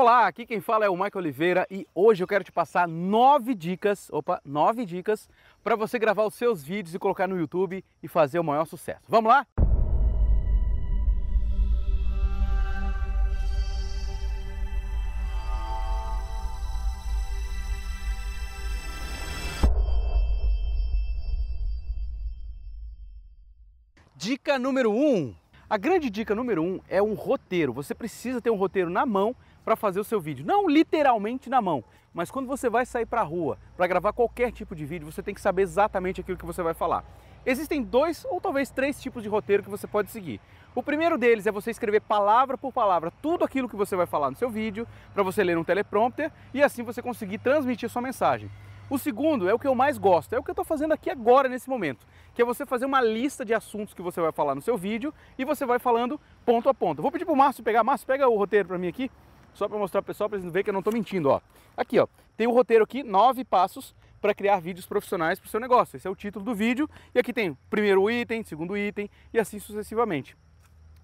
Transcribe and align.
Olá, 0.00 0.28
aqui 0.28 0.46
quem 0.46 0.60
fala 0.60 0.84
é 0.84 0.88
o 0.88 0.92
Michael 0.92 1.16
Oliveira 1.16 1.66
e 1.68 1.84
hoje 1.92 2.22
eu 2.22 2.28
quero 2.28 2.44
te 2.44 2.52
passar 2.52 2.86
nove 2.86 3.52
dicas, 3.52 4.08
opa, 4.12 4.40
nove 4.44 4.86
dicas 4.86 5.28
para 5.64 5.74
você 5.74 5.98
gravar 5.98 6.24
os 6.24 6.34
seus 6.34 6.62
vídeos 6.62 6.94
e 6.94 7.00
colocar 7.00 7.26
no 7.26 7.36
YouTube 7.36 7.84
e 8.00 8.06
fazer 8.06 8.38
o 8.38 8.44
maior 8.44 8.64
sucesso. 8.64 9.02
Vamos 9.08 9.28
lá? 9.28 9.44
Dica 24.14 24.60
número 24.60 24.92
1. 24.92 24.94
Um. 24.94 25.47
A 25.70 25.76
grande 25.76 26.08
dica 26.08 26.34
número 26.34 26.62
1 26.62 26.66
um 26.66 26.80
é 26.88 27.02
um 27.02 27.12
roteiro. 27.12 27.74
Você 27.74 27.94
precisa 27.94 28.40
ter 28.40 28.48
um 28.48 28.56
roteiro 28.56 28.88
na 28.88 29.04
mão 29.04 29.36
para 29.66 29.76
fazer 29.76 30.00
o 30.00 30.04
seu 30.04 30.18
vídeo. 30.18 30.46
Não 30.46 30.66
literalmente 30.66 31.50
na 31.50 31.60
mão, 31.60 31.84
mas 32.14 32.30
quando 32.30 32.46
você 32.46 32.70
vai 32.70 32.86
sair 32.86 33.04
para 33.04 33.20
a 33.20 33.24
rua 33.24 33.58
para 33.76 33.86
gravar 33.86 34.14
qualquer 34.14 34.50
tipo 34.50 34.74
de 34.74 34.86
vídeo, 34.86 35.04
você 35.04 35.22
tem 35.22 35.34
que 35.34 35.42
saber 35.42 35.60
exatamente 35.60 36.22
aquilo 36.22 36.38
que 36.38 36.46
você 36.46 36.62
vai 36.62 36.72
falar. 36.72 37.04
Existem 37.44 37.82
dois 37.82 38.24
ou 38.30 38.40
talvez 38.40 38.70
três 38.70 38.98
tipos 38.98 39.22
de 39.22 39.28
roteiro 39.28 39.62
que 39.62 39.68
você 39.68 39.86
pode 39.86 40.10
seguir. 40.10 40.40
O 40.74 40.82
primeiro 40.82 41.18
deles 41.18 41.46
é 41.46 41.52
você 41.52 41.70
escrever 41.70 42.00
palavra 42.00 42.56
por 42.56 42.72
palavra 42.72 43.12
tudo 43.20 43.44
aquilo 43.44 43.68
que 43.68 43.76
você 43.76 43.94
vai 43.94 44.06
falar 44.06 44.30
no 44.30 44.36
seu 44.36 44.48
vídeo, 44.48 44.88
para 45.12 45.22
você 45.22 45.44
ler 45.44 45.54
no 45.54 45.66
teleprompter 45.66 46.32
e 46.54 46.62
assim 46.62 46.82
você 46.82 47.02
conseguir 47.02 47.36
transmitir 47.36 47.90
sua 47.90 48.00
mensagem. 48.00 48.50
O 48.90 48.98
segundo 48.98 49.46
é 49.46 49.52
o 49.52 49.58
que 49.58 49.66
eu 49.66 49.74
mais 49.74 49.98
gosto, 49.98 50.32
é 50.32 50.38
o 50.38 50.42
que 50.42 50.48
eu 50.48 50.52
estou 50.52 50.64
fazendo 50.64 50.92
aqui 50.92 51.10
agora 51.10 51.46
nesse 51.46 51.68
momento, 51.68 52.06
que 52.34 52.40
é 52.40 52.44
você 52.44 52.64
fazer 52.64 52.86
uma 52.86 53.02
lista 53.02 53.44
de 53.44 53.52
assuntos 53.52 53.92
que 53.92 54.00
você 54.00 54.18
vai 54.18 54.32
falar 54.32 54.54
no 54.54 54.62
seu 54.62 54.78
vídeo 54.78 55.12
e 55.36 55.44
você 55.44 55.66
vai 55.66 55.78
falando 55.78 56.18
ponto 56.46 56.70
a 56.70 56.74
ponto. 56.74 57.02
vou 57.02 57.12
pedir 57.12 57.26
para 57.26 57.34
o 57.34 57.36
Márcio 57.36 57.62
pegar, 57.62 57.84
Márcio, 57.84 58.06
pega 58.06 58.26
o 58.26 58.36
roteiro 58.38 58.66
para 58.66 58.78
mim 58.78 58.88
aqui, 58.88 59.10
só 59.52 59.68
para 59.68 59.76
mostrar 59.76 60.00
para 60.00 60.06
o 60.10 60.14
pessoal, 60.14 60.30
para 60.30 60.38
eles 60.38 60.50
verem 60.50 60.64
que 60.64 60.70
eu 60.70 60.72
não 60.72 60.80
estou 60.80 60.92
mentindo. 60.92 61.28
Ó. 61.28 61.40
Aqui, 61.76 61.98
ó, 61.98 62.06
tem 62.34 62.46
o 62.46 62.50
roteiro 62.50 62.82
aqui, 62.82 63.02
nove 63.02 63.44
passos 63.44 63.94
para 64.22 64.32
criar 64.32 64.58
vídeos 64.58 64.86
profissionais 64.86 65.38
para 65.38 65.48
o 65.48 65.50
seu 65.50 65.60
negócio. 65.60 65.96
Esse 65.96 66.08
é 66.08 66.10
o 66.10 66.16
título 66.16 66.42
do 66.42 66.54
vídeo 66.54 66.88
e 67.14 67.18
aqui 67.18 67.32
tem 67.32 67.50
o 67.50 67.58
primeiro 67.68 68.10
item, 68.10 68.42
segundo 68.42 68.74
item 68.74 69.10
e 69.34 69.38
assim 69.38 69.58
sucessivamente. 69.58 70.34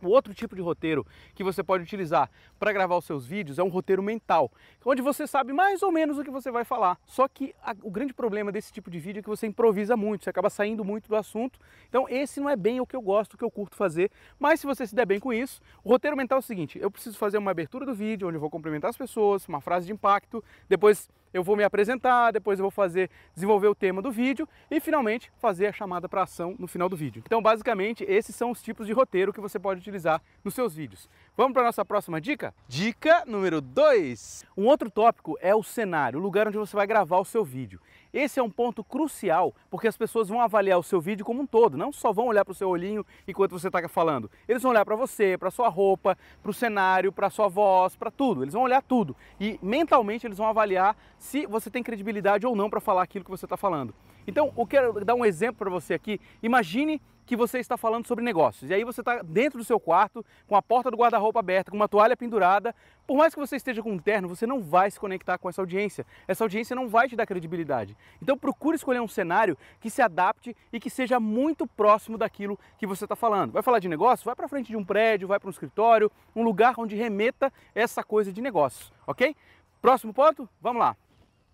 O 0.04 0.10
outro 0.10 0.34
tipo 0.34 0.54
de 0.54 0.60
roteiro 0.60 1.06
que 1.34 1.42
você 1.42 1.62
pode 1.62 1.82
utilizar 1.82 2.30
para 2.58 2.72
gravar 2.72 2.96
os 2.96 3.06
seus 3.06 3.26
vídeos 3.26 3.58
é 3.58 3.62
um 3.62 3.68
roteiro 3.68 4.02
mental, 4.02 4.52
onde 4.84 5.00
você 5.00 5.26
sabe 5.26 5.52
mais 5.52 5.82
ou 5.82 5.90
menos 5.90 6.18
o 6.18 6.24
que 6.24 6.30
você 6.30 6.50
vai 6.50 6.64
falar. 6.64 6.98
Só 7.06 7.26
que 7.26 7.54
a, 7.62 7.74
o 7.82 7.90
grande 7.90 8.12
problema 8.12 8.52
desse 8.52 8.72
tipo 8.72 8.90
de 8.90 8.98
vídeo 8.98 9.20
é 9.20 9.22
que 9.22 9.28
você 9.28 9.46
improvisa 9.46 9.96
muito, 9.96 10.24
você 10.24 10.30
acaba 10.30 10.50
saindo 10.50 10.84
muito 10.84 11.08
do 11.08 11.16
assunto. 11.16 11.58
Então 11.88 12.06
esse 12.08 12.38
não 12.38 12.50
é 12.50 12.56
bem 12.56 12.80
o 12.80 12.86
que 12.86 12.94
eu 12.94 13.02
gosto, 13.02 13.34
o 13.34 13.38
que 13.38 13.44
eu 13.44 13.50
curto 13.50 13.76
fazer. 13.76 14.10
Mas 14.38 14.60
se 14.60 14.66
você 14.66 14.86
se 14.86 14.94
der 14.94 15.06
bem 15.06 15.18
com 15.18 15.32
isso, 15.32 15.60
o 15.82 15.88
roteiro 15.88 16.16
mental 16.16 16.36
é 16.36 16.40
o 16.40 16.42
seguinte, 16.42 16.78
eu 16.78 16.90
preciso 16.90 17.16
fazer 17.16 17.38
uma 17.38 17.50
abertura 17.50 17.86
do 17.86 17.94
vídeo, 17.94 18.28
onde 18.28 18.36
eu 18.36 18.40
vou 18.40 18.50
cumprimentar 18.50 18.90
as 18.90 18.96
pessoas, 18.96 19.48
uma 19.48 19.60
frase 19.60 19.86
de 19.86 19.92
impacto, 19.92 20.44
depois 20.68 21.08
eu 21.34 21.42
vou 21.42 21.56
me 21.56 21.64
apresentar, 21.64 22.30
depois 22.30 22.60
eu 22.60 22.62
vou 22.62 22.70
fazer, 22.70 23.10
desenvolver 23.34 23.66
o 23.66 23.74
tema 23.74 24.00
do 24.00 24.12
vídeo 24.12 24.48
e 24.70 24.78
finalmente 24.78 25.32
fazer 25.36 25.66
a 25.66 25.72
chamada 25.72 26.08
para 26.08 26.22
ação 26.22 26.54
no 26.60 26.68
final 26.68 26.88
do 26.88 26.96
vídeo. 26.96 27.22
Então 27.26 27.42
basicamente 27.42 28.04
esses 28.06 28.36
são 28.36 28.52
os 28.52 28.62
tipos 28.62 28.86
de 28.86 28.92
roteiro 28.92 29.32
que 29.32 29.40
você 29.40 29.58
pode 29.58 29.80
utilizar 29.80 29.93
nos 30.42 30.54
seus 30.54 30.74
vídeos. 30.74 31.08
Vamos 31.36 31.52
para 31.52 31.62
a 31.62 31.66
nossa 31.66 31.84
próxima 31.84 32.20
dica? 32.20 32.54
Dica 32.68 33.24
número 33.26 33.60
2. 33.60 34.44
Um 34.56 34.66
outro 34.66 34.88
tópico 34.90 35.36
é 35.40 35.54
o 35.54 35.62
cenário, 35.62 36.18
o 36.18 36.22
lugar 36.22 36.46
onde 36.46 36.56
você 36.56 36.76
vai 36.76 36.86
gravar 36.86 37.18
o 37.18 37.24
seu 37.24 37.44
vídeo. 37.44 37.80
Esse 38.12 38.38
é 38.38 38.42
um 38.42 38.48
ponto 38.48 38.84
crucial, 38.84 39.52
porque 39.68 39.88
as 39.88 39.96
pessoas 39.96 40.28
vão 40.28 40.40
avaliar 40.40 40.78
o 40.78 40.82
seu 40.84 41.00
vídeo 41.00 41.24
como 41.24 41.42
um 41.42 41.46
todo, 41.46 41.76
não 41.76 41.92
só 41.92 42.12
vão 42.12 42.28
olhar 42.28 42.44
para 42.44 42.52
o 42.52 42.54
seu 42.54 42.68
olhinho 42.68 43.04
enquanto 43.26 43.50
você 43.50 43.66
está 43.66 43.88
falando. 43.88 44.30
Eles 44.46 44.62
vão 44.62 44.70
olhar 44.70 44.84
para 44.84 44.94
você, 44.94 45.36
para 45.36 45.50
sua 45.50 45.68
roupa, 45.68 46.16
para 46.40 46.50
o 46.50 46.54
cenário, 46.54 47.10
para 47.10 47.28
sua 47.28 47.48
voz, 47.48 47.96
para 47.96 48.12
tudo. 48.12 48.44
Eles 48.44 48.54
vão 48.54 48.62
olhar 48.62 48.82
tudo 48.82 49.16
e 49.40 49.58
mentalmente 49.60 50.26
eles 50.26 50.38
vão 50.38 50.46
avaliar 50.46 50.96
se 51.18 51.46
você 51.46 51.68
tem 51.68 51.82
credibilidade 51.82 52.46
ou 52.46 52.54
não 52.54 52.70
para 52.70 52.78
falar 52.78 53.02
aquilo 53.02 53.24
que 53.24 53.30
você 53.30 53.46
está 53.46 53.56
falando. 53.56 53.92
Então, 54.26 54.52
eu 54.56 54.66
quero 54.66 55.04
dar 55.04 55.14
um 55.14 55.24
exemplo 55.24 55.56
para 55.56 55.70
você 55.70 55.94
aqui. 55.94 56.20
Imagine 56.42 57.00
que 57.26 57.36
você 57.36 57.58
está 57.58 57.76
falando 57.76 58.06
sobre 58.06 58.24
negócios. 58.24 58.70
E 58.70 58.74
aí 58.74 58.84
você 58.84 59.00
está 59.00 59.22
dentro 59.22 59.58
do 59.58 59.64
seu 59.64 59.80
quarto, 59.80 60.24
com 60.46 60.56
a 60.56 60.62
porta 60.62 60.90
do 60.90 60.96
guarda-roupa 60.96 61.40
aberta, 61.40 61.70
com 61.70 61.76
uma 61.76 61.88
toalha 61.88 62.16
pendurada. 62.16 62.74
Por 63.06 63.16
mais 63.16 63.34
que 63.34 63.40
você 63.40 63.56
esteja 63.56 63.82
com 63.82 63.92
um 63.92 63.98
terno, 63.98 64.28
você 64.28 64.46
não 64.46 64.60
vai 64.62 64.90
se 64.90 65.00
conectar 65.00 65.38
com 65.38 65.48
essa 65.48 65.60
audiência. 65.60 66.06
Essa 66.28 66.44
audiência 66.44 66.76
não 66.76 66.88
vai 66.88 67.08
te 67.08 67.16
dar 67.16 67.26
credibilidade. 67.26 67.96
Então 68.20 68.36
procure 68.36 68.76
escolher 68.76 69.00
um 69.00 69.08
cenário 69.08 69.56
que 69.80 69.90
se 69.90 70.02
adapte 70.02 70.56
e 70.72 70.78
que 70.78 70.90
seja 70.90 71.18
muito 71.18 71.66
próximo 71.66 72.18
daquilo 72.18 72.58
que 72.78 72.86
você 72.86 73.04
está 73.04 73.16
falando. 73.16 73.52
Vai 73.52 73.62
falar 73.62 73.78
de 73.78 73.88
negócio? 73.88 74.24
Vai 74.24 74.34
para 74.34 74.48
frente 74.48 74.68
de 74.68 74.76
um 74.76 74.84
prédio, 74.84 75.28
vai 75.28 75.38
para 75.38 75.48
um 75.48 75.50
escritório, 75.50 76.10
um 76.34 76.42
lugar 76.42 76.74
onde 76.78 76.96
remeta 76.96 77.52
essa 77.74 78.02
coisa 78.02 78.32
de 78.32 78.40
negócios, 78.40 78.92
ok? 79.06 79.34
Próximo 79.80 80.12
ponto? 80.12 80.48
Vamos 80.60 80.80
lá. 80.80 80.96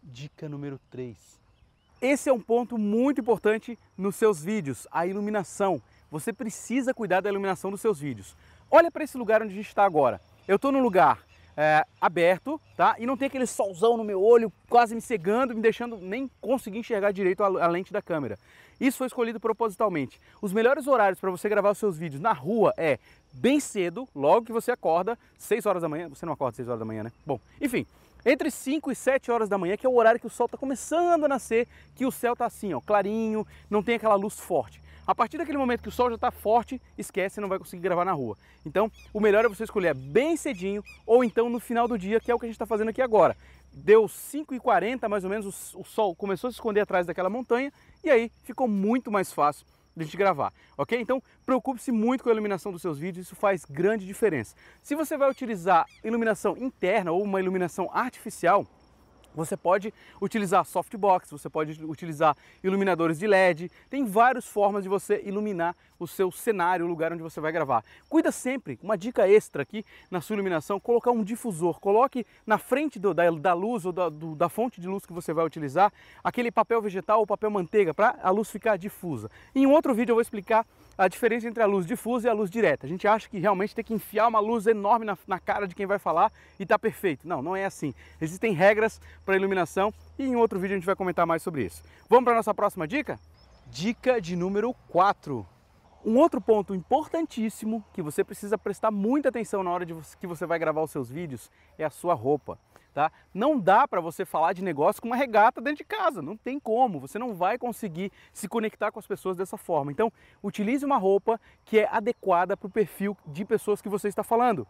Dica 0.03 0.49
número 0.49 0.81
3 0.91 1.40
esse 2.00 2.28
é 2.28 2.33
um 2.33 2.41
ponto 2.41 2.78
muito 2.78 3.21
importante 3.21 3.78
nos 3.97 4.16
seus 4.16 4.43
vídeos, 4.43 4.87
a 4.91 5.06
iluminação. 5.06 5.81
Você 6.11 6.33
precisa 6.33 6.94
cuidar 6.94 7.21
da 7.21 7.28
iluminação 7.28 7.71
dos 7.71 7.81
seus 7.81 8.00
vídeos. 8.00 8.37
Olha 8.71 8.91
para 8.91 9.05
esse 9.05 9.19
lugar 9.19 9.43
onde 9.43 9.53
a 9.53 9.56
gente 9.56 9.69
está 9.69 9.84
agora. 9.84 10.21
Eu 10.49 10.56
estou 10.56 10.72
num 10.72 10.83
lugar 10.83 11.22
é, 11.56 11.84
aberto, 12.00 12.60
tá? 12.77 12.97
E 12.99 13.06
não 13.06 13.16
tem 13.16 13.27
aquele 13.27 13.47
solzão 13.47 13.97
no 13.97 14.05
meu 14.05 14.22
olho, 14.22 14.53
quase 14.69 14.94
me 14.94 15.00
cegando, 15.00 15.55
me 15.55 15.60
deixando 15.60 15.99
nem 15.99 16.31
conseguir 16.41 16.78
enxergar 16.78 17.12
direito 17.12 17.43
a, 17.43 17.47
a 17.47 17.69
lente 17.69 17.93
da 17.93 18.00
câmera. 18.00 18.39
Isso 18.81 18.97
foi 18.97 19.06
escolhido 19.06 19.39
propositalmente. 19.39 20.19
Os 20.41 20.55
melhores 20.55 20.87
horários 20.87 21.21
para 21.21 21.31
você 21.31 21.49
gravar 21.49 21.71
os 21.71 21.78
seus 21.78 21.99
vídeos 21.99 22.21
na 22.21 22.33
rua 22.33 22.72
é 22.78 22.99
bem 23.31 23.60
cedo, 23.60 24.09
logo 24.15 24.47
que 24.47 24.53
você 24.53 24.71
acorda, 24.71 25.19
6 25.37 25.66
horas 25.66 25.83
da 25.83 25.89
manhã. 25.89 26.09
Você 26.09 26.25
não 26.25 26.33
acorda 26.33 26.56
6 26.56 26.69
horas 26.69 26.78
da 26.78 26.87
manhã, 26.87 27.03
né? 27.03 27.12
Bom, 27.27 27.39
enfim, 27.60 27.87
entre 28.25 28.51
5 28.51 28.91
e 28.91 28.95
7 28.95 29.31
horas 29.31 29.49
da 29.49 29.59
manhã, 29.59 29.77
que 29.77 29.87
é 29.87 29.89
o 29.89 29.97
horário 29.97 30.21
que 30.21 30.27
o 30.27 30.31
sol 30.31 30.47
está 30.47 30.59
começando 30.59 31.25
a 31.25 31.29
nascer, 31.29 31.67
que 31.95 32.07
o 32.07 32.11
céu 32.11 32.35
está 32.35 32.47
assim, 32.47 32.75
ó, 32.75 32.81
clarinho, 32.81 33.47
não 33.69 33.83
tem 33.83 33.97
aquela 33.97 34.15
luz 34.15 34.39
forte. 34.39 34.81
A 35.07 35.15
partir 35.15 35.39
daquele 35.39 35.59
momento 35.59 35.83
que 35.83 35.89
o 35.89 35.93
sol 35.93 36.09
já 36.09 36.15
está 36.15 36.31
forte, 36.31 36.81
esquece, 36.97 37.41
não 37.41 37.49
vai 37.49 37.59
conseguir 37.59 37.83
gravar 37.83 38.05
na 38.05 38.13
rua. 38.13 38.37
Então, 38.65 38.91
o 39.13 39.21
melhor 39.21 39.45
é 39.45 39.49
você 39.49 39.65
escolher 39.65 39.95
bem 39.95 40.37
cedinho 40.37 40.85
ou 41.07 41.25
então 41.25 41.49
no 41.49 41.59
final 41.59 41.89
do 41.89 41.99
dia, 41.99 42.21
que 42.21 42.31
é 42.31 42.35
o 42.35 42.39
que 42.39 42.47
a 42.47 42.49
gente 42.49 42.55
está 42.55 42.67
fazendo 42.67 42.91
aqui 42.91 43.03
agora. 43.03 43.37
Deu 43.73 44.05
5h40 44.05 45.09
mais 45.09 45.25
ou 45.25 45.31
menos, 45.31 45.75
o 45.75 45.85
sol 45.85 46.15
começou 46.15 46.49
a 46.49 46.51
se 46.51 46.57
esconder 46.57 46.81
atrás 46.81 47.07
daquela 47.07 47.31
montanha 47.31 47.73
e 48.05 48.11
aí 48.11 48.31
ficou 48.45 48.69
muito 48.69 49.11
mais 49.11 49.33
fácil 49.33 49.67
de 49.97 50.17
gravar, 50.17 50.53
ok? 50.77 50.99
Então 51.01 51.23
preocupe-se 51.45 51.93
muito 51.93 52.23
com 52.23 52.31
a 52.31 52.33
iluminação 52.33 52.73
dos 52.73 52.83
seus 52.83 52.99
vídeos, 52.99 53.27
isso 53.27 53.37
faz 53.37 53.65
grande 53.65 54.06
diferença. 54.06 54.55
Se 54.83 54.95
você 54.95 55.17
vai 55.17 55.31
utilizar 55.31 55.87
iluminação 56.03 56.56
interna 56.56 57.12
ou 57.12 57.23
uma 57.23 57.41
iluminação 57.41 57.91
artificial, 57.93 58.67
você 59.35 59.57
pode 59.57 59.93
utilizar 60.21 60.65
softbox, 60.65 61.31
você 61.31 61.49
pode 61.49 61.85
utilizar 61.85 62.37
iluminadores 62.63 63.19
de 63.19 63.27
LED, 63.27 63.71
tem 63.89 64.05
várias 64.05 64.47
formas 64.47 64.83
de 64.83 64.89
você 64.89 65.23
iluminar 65.25 65.77
o 66.01 66.09
seu 66.09 66.33
cenário, 66.33 66.87
o 66.87 66.89
lugar 66.89 67.13
onde 67.13 67.23
você 67.23 67.41
vai 67.41 67.53
gravar. 67.53 67.85
Cuida 68.09 68.33
sempre, 68.33 68.79
uma 68.83 68.97
dica 68.97 69.29
extra 69.29 69.63
aqui 69.63 69.85
na 70.11 70.21
sua 70.21 70.35
iluminação, 70.35 70.81
colocar 70.81 71.11
um 71.11 71.23
difusor. 71.23 71.79
Coloque 71.79 72.27
na 72.47 72.57
frente 72.57 72.99
do, 72.99 73.13
da, 73.13 73.31
da, 73.31 73.53
luz 73.53 73.85
ou 73.85 73.93
da, 73.93 74.09
do, 74.09 74.35
da 74.35 74.49
fonte 74.49 74.81
de 74.81 74.89
luz 74.89 75.05
que 75.05 75.13
você 75.13 75.33
vai 75.33 75.45
utilizar 75.45 75.93
aquele 76.25 76.51
papel 76.51 76.81
vegetal 76.81 77.21
ou 77.21 77.27
papel 77.27 77.51
manteiga 77.51 77.93
para 77.93 78.19
a 78.23 78.31
luz 78.31 78.51
ficar 78.51 78.79
difusa. 78.79 79.31
Em 79.55 79.67
um 79.67 79.73
outro 79.73 79.95
vídeo 79.95 80.13
eu 80.13 80.17
vou 80.17 80.23
explicar 80.23 80.67
a 80.97 81.07
diferença 81.09 81.49
entre 81.49 81.63
a 81.63 81.67
luz 81.67 81.87
difusa 81.87 82.29
e 82.29 82.31
a 82.31 82.35
luz 82.35 82.51
direta. 82.51 82.87
A 82.87 82.89
gente 82.89 83.07
acha 83.07 83.29
que 83.29 83.39
realmente 83.39 83.75
tem 83.75 83.85
que 83.85 83.95
enfiar 83.95 84.29
uma 84.29 84.41
luz 84.41 84.67
enorme 84.67 85.05
na, 85.05 85.17
na 85.27 85.39
cara 85.39 85.67
de 85.67 85.75
quem 85.75 85.87
vai 85.87 85.99
falar 85.99 86.33
e 86.59 86.63
está 86.63 86.79
perfeito. 86.79 87.29
Não, 87.29 87.43
não 87.43 87.55
é 87.55 87.65
assim. 87.65 87.95
Existem 88.21 88.53
regras 88.53 89.01
para 89.25 89.37
iluminação 89.37 89.93
e 90.19 90.25
em 90.25 90.37
outro 90.37 90.59
vídeo 90.59 90.75
a 90.75 90.79
gente 90.79 90.87
vai 90.87 90.97
comentar 90.97 91.27
mais 91.27 91.43
sobre 91.43 91.65
isso. 91.65 91.83
Vamos 92.09 92.25
para 92.25 92.35
a 92.35 92.37
nossa 92.37 92.55
próxima 92.55 92.87
dica? 92.87 93.19
Dica 93.67 94.21
de 94.21 94.37
número 94.37 94.75
4. 94.89 95.47
Um 96.05 96.17
outro 96.17 96.41
ponto 96.41 96.75
importantíssimo 96.75 97.85
que 97.93 98.03
você 98.03 98.25
precisa 98.25 98.57
prestar 98.57 98.91
muita 98.91 99.29
atenção 99.29 99.63
na 99.63 99.71
hora 99.71 99.85
de 99.85 99.95
que 100.19 100.27
você 100.27 100.47
vai 100.47 100.59
gravar 100.59 100.83
os 100.83 100.91
seus 100.91 101.11
vídeos 101.11 101.51
é 101.79 101.85
a 101.85 101.91
sua 101.91 102.15
roupa 102.15 102.59
tá? 102.93 103.11
Não 103.33 103.59
dá 103.59 103.87
para 103.87 104.01
você 104.01 104.25
falar 104.25 104.53
de 104.53 104.63
negócio 104.63 105.01
com 105.01 105.09
uma 105.09 105.17
regata 105.17 105.61
dentro 105.61 105.78
de 105.78 105.84
casa, 105.84 106.21
não 106.21 106.37
tem 106.37 106.59
como, 106.59 107.01
você 107.01 107.19
não 107.19 107.34
vai 107.34 107.59
conseguir 107.59 108.13
se 108.33 108.49
conectar 108.49 108.91
com 108.91 108.99
as 108.99 109.07
pessoas 109.07 109.37
dessa 109.37 109.57
forma. 109.57 109.91
Então, 109.91 110.13
utilize 110.43 110.84
uma 110.84 110.99
roupa 110.99 111.41
que 111.65 111.78
é 111.78 111.89
adequada 111.91 112.57
para 112.57 112.66
o 112.66 112.71
perfil 112.71 113.16
de 113.27 113.45
pessoas 113.45 113.81
que 113.81 113.89
você 113.89 114.09
está 114.09 114.23
falando. 114.23 114.66